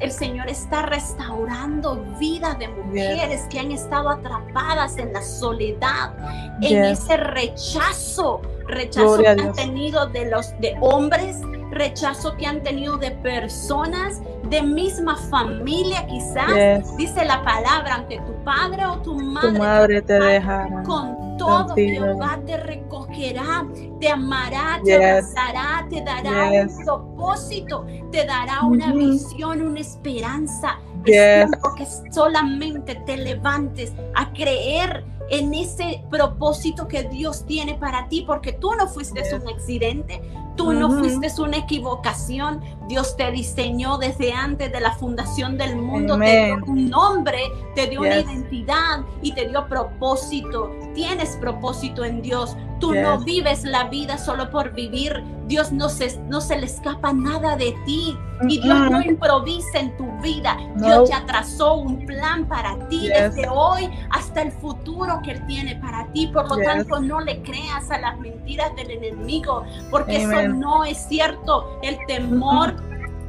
[0.00, 6.14] El Señor está restaurando vidas de mujeres que han estado atrapadas en la soledad,
[6.62, 11.36] en ese rechazo, rechazo que han tenido de los de hombres,
[11.70, 16.96] rechazo que han tenido de personas de misma familia quizás.
[16.96, 20.82] Dice la palabra, aunque tu padre o tu madre, te dejará.
[20.82, 23.66] Con todo Jehová te recogerá,
[23.98, 30.78] te amará, te abrazará, te dará un propósito, te dará una visión, una esperanza.
[31.06, 38.24] Es que solamente te levantes a creer en ese propósito que Dios tiene para ti,
[38.26, 40.20] porque tú no fuiste un accidente,
[40.56, 46.18] tú no fuiste una equivocación, Dios te diseñó desde antes de la fundación del mundo,
[46.18, 47.38] te dio un nombre,
[47.74, 50.70] te dio una identidad y te dio propósito.
[50.94, 52.56] Tienes propósito en Dios.
[52.80, 55.22] Tú no vives la vida solo por vivir.
[55.46, 58.16] Dios no se, no se le escapa nada de ti.
[58.48, 60.56] Y Dios no improvisa en tu vida.
[60.76, 65.76] Dios ya trazó un plan para ti desde hoy hasta el futuro que Él tiene
[65.76, 66.28] para ti.
[66.28, 70.98] Por lo tanto, no le creas a las mentiras del enemigo, porque eso no es
[71.06, 71.78] cierto.
[71.82, 72.74] El temor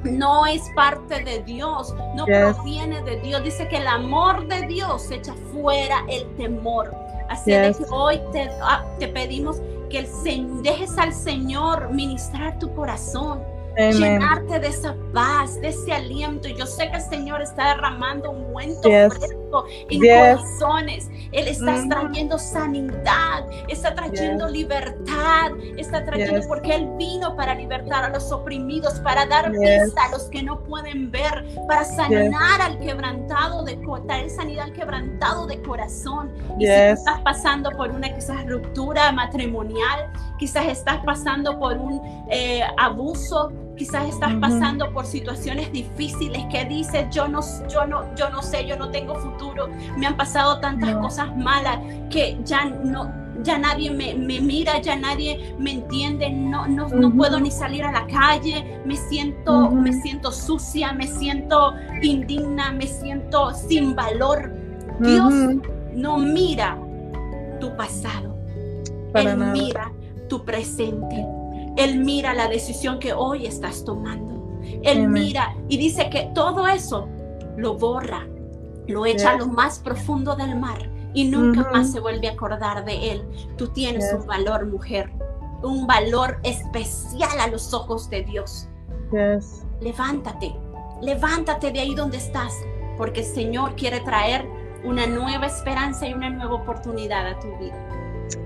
[0.03, 3.43] no es parte de Dios, no proviene de Dios.
[3.43, 6.95] Dice que el amor de Dios echa fuera el temor.
[7.31, 10.07] Así que hoy te, ah, te pedimos que el,
[10.61, 13.41] dejes al Señor ministrar tu corazón
[13.77, 16.49] llenarte de esa paz, de ese aliento.
[16.49, 18.75] Yo sé que el Señor está derramando un buen
[19.51, 21.09] fresco en corazones.
[21.31, 21.89] Él está mm.
[21.89, 28.99] trayendo sanidad, está trayendo libertad, está trayendo, porque Él vino para libertar a los oprimidos,
[28.99, 34.29] para dar vista a los que no pueden ver, para sanar al quebrantado, de, traer
[34.29, 36.31] sanidad al quebrantado de corazón.
[36.59, 42.61] Y si estás pasando por una quizás ruptura matrimonial, quizás estás pasando por un eh,
[42.77, 48.43] abuso, quizás estás pasando por situaciones difíciles que dices, yo no, yo no, yo no
[48.43, 51.79] sé, yo no tengo futuro, me han pasado tantas cosas malas
[52.11, 53.11] que ya no,
[53.41, 57.91] ya nadie me, mira, ya nadie me entiende, no, no, no, puedo ni salir a
[57.91, 61.73] la calle, me siento, me siento sucia, me siento
[62.03, 64.53] indigna, me siento sin valor.
[64.99, 65.33] Dios
[65.95, 66.77] no mira
[67.59, 68.37] tu pasado,
[69.15, 69.91] Él mira
[70.29, 71.40] tu presente.
[71.77, 74.59] Él mira la decisión que hoy estás tomando.
[74.83, 77.07] Él mira y dice que todo eso
[77.57, 78.27] lo borra,
[78.87, 82.85] lo echa a lo más profundo del mar y nunca más se vuelve a acordar
[82.85, 83.27] de él.
[83.57, 85.11] Tú tienes un valor, mujer,
[85.63, 88.67] un valor especial a los ojos de Dios.
[89.81, 90.55] Levántate,
[91.01, 92.53] levántate de ahí donde estás,
[92.97, 94.47] porque el Señor quiere traer
[94.83, 97.77] una nueva esperanza y una nueva oportunidad a tu vida.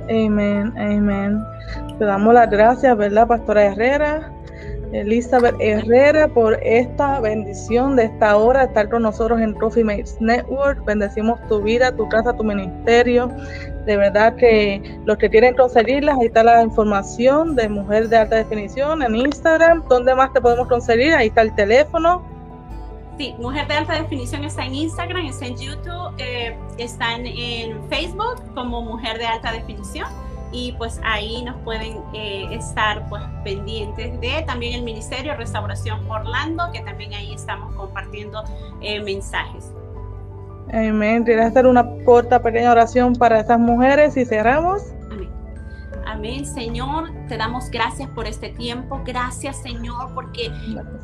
[0.09, 1.43] Amén, amén.
[1.97, 4.31] Te damos las gracias, ¿verdad, Pastora Herrera?
[4.93, 10.83] Elizabeth Herrera por esta bendición de esta hora, estar con nosotros en Trophy Mates Network.
[10.85, 13.29] Bendecimos tu vida, tu casa, tu ministerio.
[13.85, 18.37] De verdad que los que quieren conseguirlas, ahí está la información de Mujer de Alta
[18.37, 19.83] Definición en Instagram.
[19.89, 21.13] ¿Dónde más te podemos conseguir?
[21.13, 22.23] Ahí está el teléfono.
[23.17, 28.41] Sí, Mujer de Alta Definición está en Instagram, está en YouTube, eh, está en, Facebook
[28.53, 30.07] como Mujer de Alta Definición
[30.51, 36.65] y pues ahí nos pueden eh, estar pues pendientes de también el Ministerio Restauración Orlando,
[36.73, 38.43] que también ahí estamos compartiendo
[38.81, 39.71] eh, mensajes.
[40.73, 41.23] Amén.
[41.23, 44.93] ¿Quieres hacer una corta pequeña oración para estas mujeres y cerramos?
[46.05, 47.11] Amén, Señor.
[47.27, 49.01] Te damos gracias por este tiempo.
[49.05, 50.51] Gracias, Señor, porque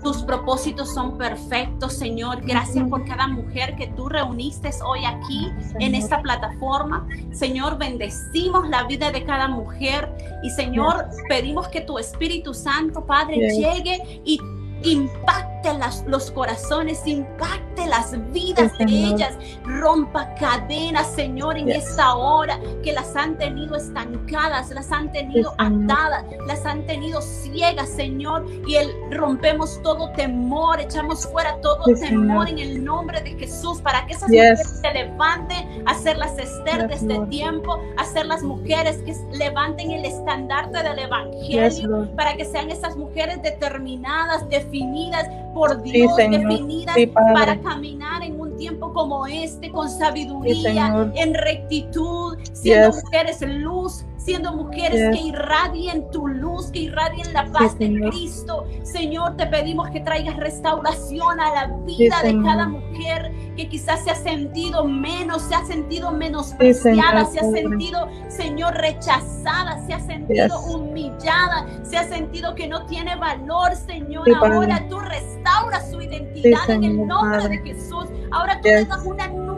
[0.04, 2.41] tus propósitos son perfectos, Señor.
[2.41, 5.47] Gracias por cada mujer que tú reuniste hoy aquí
[5.80, 7.08] en esta plataforma.
[7.32, 10.10] Señor, bendecimos la vida de cada mujer.
[10.43, 14.39] Y, Señor, pedimos que tu Espíritu Santo, Padre, llegue y
[14.84, 22.59] impacte las, los corazones, impacte las vidas de ellas, rompa cadenas, Señor, en esta hora
[22.84, 28.76] que las han tenido estancadas, las han tenido atadas, las han tenido ciegas, Señor, y
[28.76, 34.14] el, rompemos todo temor, echamos fuera todo temor en el nombre de Jesús para que
[34.14, 38.97] esas mujeres se levanten a ser las Esther de este tiempo, a ser las mujeres
[39.03, 46.16] que levanten el estandarte del Evangelio, para que sean esas mujeres determinadas, definidas por Dios,
[46.16, 54.06] definidas para caminar en un tiempo como este con sabiduría, en rectitud, siendo mujeres luz,
[54.24, 58.65] siendo mujeres que irradien tu luz, que irradien la paz de Cristo.
[58.84, 64.11] Señor, te pedimos que traigas restauración a la vida de cada mujer que quizás se
[64.11, 70.59] ha sentido menos, se ha sentido menospreciada, se ha sentido, Señor, rechazada, se ha sentido
[70.61, 74.28] humillada, se ha sentido que no tiene valor, Señor.
[74.36, 78.05] Ahora tú restauras su identidad en el nombre de Jesús.
[78.32, 79.51] Ahora tú le das una nueva.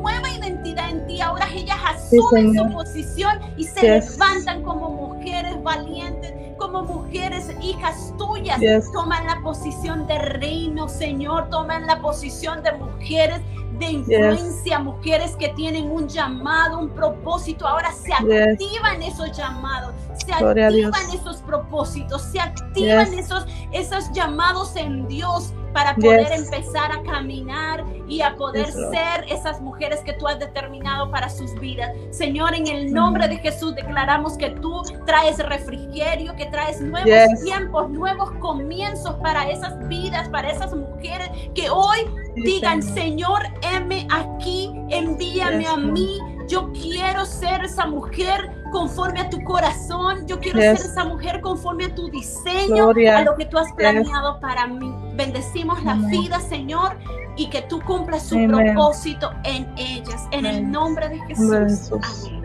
[1.24, 8.59] Ahora ellas asumen su posición y se levantan como mujeres valientes, como mujeres hijas tuyas.
[8.93, 11.49] Toman la posición de reino, Señor.
[11.49, 13.41] Toman la posición de mujeres
[13.80, 19.93] de influencia, mujeres que tienen un llamado, un propósito, ahora se activan esos llamados,
[20.24, 27.01] se activan esos propósitos, se activan esos, esos llamados en Dios para poder empezar a
[27.03, 31.91] caminar y a poder ser esas mujeres que tú has determinado para sus vidas.
[32.11, 37.89] Señor, en el nombre de Jesús declaramos que tú traes refrigerio, que traes nuevos tiempos,
[37.89, 41.99] nuevos comienzos para esas vidas, para esas mujeres que hoy
[42.36, 46.19] digan, Señor, heme aquí, envíame a mí.
[46.47, 50.28] Yo quiero ser esa mujer conforme a tu corazón.
[50.28, 54.39] Yo quiero ser esa mujer conforme a tu diseño, a lo que tú has planeado
[54.41, 54.93] para mí.
[55.13, 56.97] Bendecimos la vida, Señor,
[57.38, 60.28] y que tú cumplas su propósito en ellas.
[60.32, 61.93] En el nombre de Jesús.
[62.26, 62.43] Amén.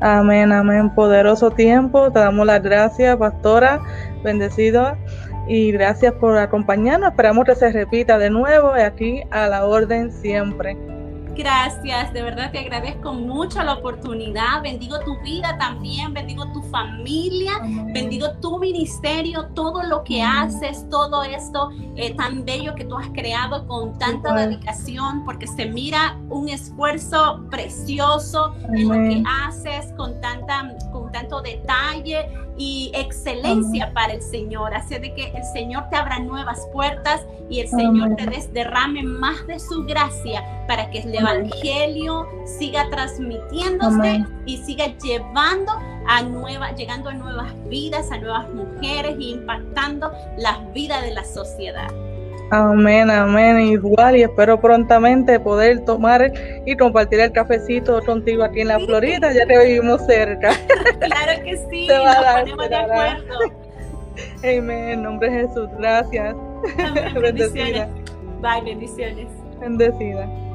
[0.00, 0.90] Amén, amén.
[0.94, 2.10] Poderoso tiempo.
[2.10, 3.80] Te damos las gracias, pastora.
[4.24, 4.96] Bendecido.
[5.48, 7.10] Y gracias por acompañarnos.
[7.10, 10.76] Esperamos que se repita de nuevo aquí a la orden siempre.
[11.38, 14.60] Gracias, de verdad te agradezco mucho la oportunidad.
[14.60, 17.52] Bendigo tu vida también, bendigo tu familia,
[17.94, 23.06] bendigo tu ministerio, todo lo que haces, todo esto eh, tan bello que tú has
[23.10, 30.20] creado con tanta dedicación, porque se mira un esfuerzo precioso en lo que haces con,
[30.20, 32.26] tanta, con tanto detalle
[32.58, 34.74] y excelencia para el Señor.
[34.74, 39.04] Así de que el Señor te abra nuevas puertas y el Señor te des, derrame
[39.04, 45.72] más de su gracia para que el Evangelio siga transmitiéndose y siga llevando
[46.06, 51.24] a nuevas, llegando a nuevas vidas, a nuevas mujeres e impactando las vidas de la
[51.24, 51.88] sociedad.
[52.50, 56.32] Amén, amén, igual y espero prontamente poder tomar
[56.64, 60.52] y compartir el cafecito contigo aquí en la Florida, ya te vivimos cerca.
[60.98, 63.38] Claro que sí, nos ponemos de acuerdo.
[64.42, 66.34] Amén, en nombre de Jesús, gracias.
[67.20, 67.88] bendiciones.
[68.40, 69.26] Bye, bendiciones.
[69.60, 70.47] Bendecida.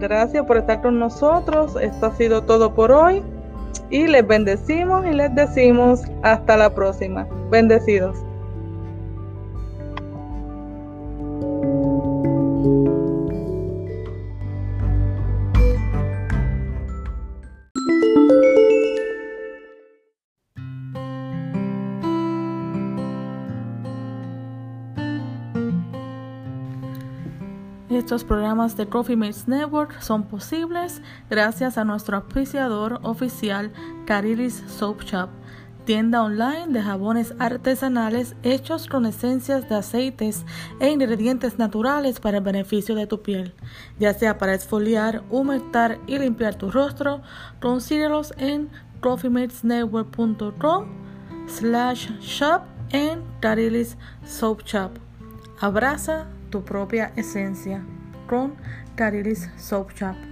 [0.00, 1.76] Gracias por estar con nosotros.
[1.80, 3.22] Esto ha sido todo por hoy.
[3.90, 7.26] Y les bendecimos y les decimos hasta la próxima.
[7.50, 8.16] Bendecidos.
[28.02, 31.00] Estos programas de Coffee Mates Network son posibles
[31.30, 33.72] gracias a nuestro auspiciador oficial
[34.06, 35.30] Cariris Soap Shop,
[35.84, 40.44] tienda online de jabones artesanales hechos con esencias de aceites
[40.80, 43.54] e ingredientes naturales para el beneficio de tu piel,
[44.00, 47.22] ya sea para exfoliar, humectar y limpiar tu rostro,
[47.60, 48.68] consíguelos en
[49.00, 50.86] coffeematesnetwork.com
[51.46, 54.90] slash shop en Cariris Soap Shop.
[55.60, 57.82] Abraza tu propia esencia
[58.28, 58.54] con
[58.94, 60.31] Carilis Soap Shop.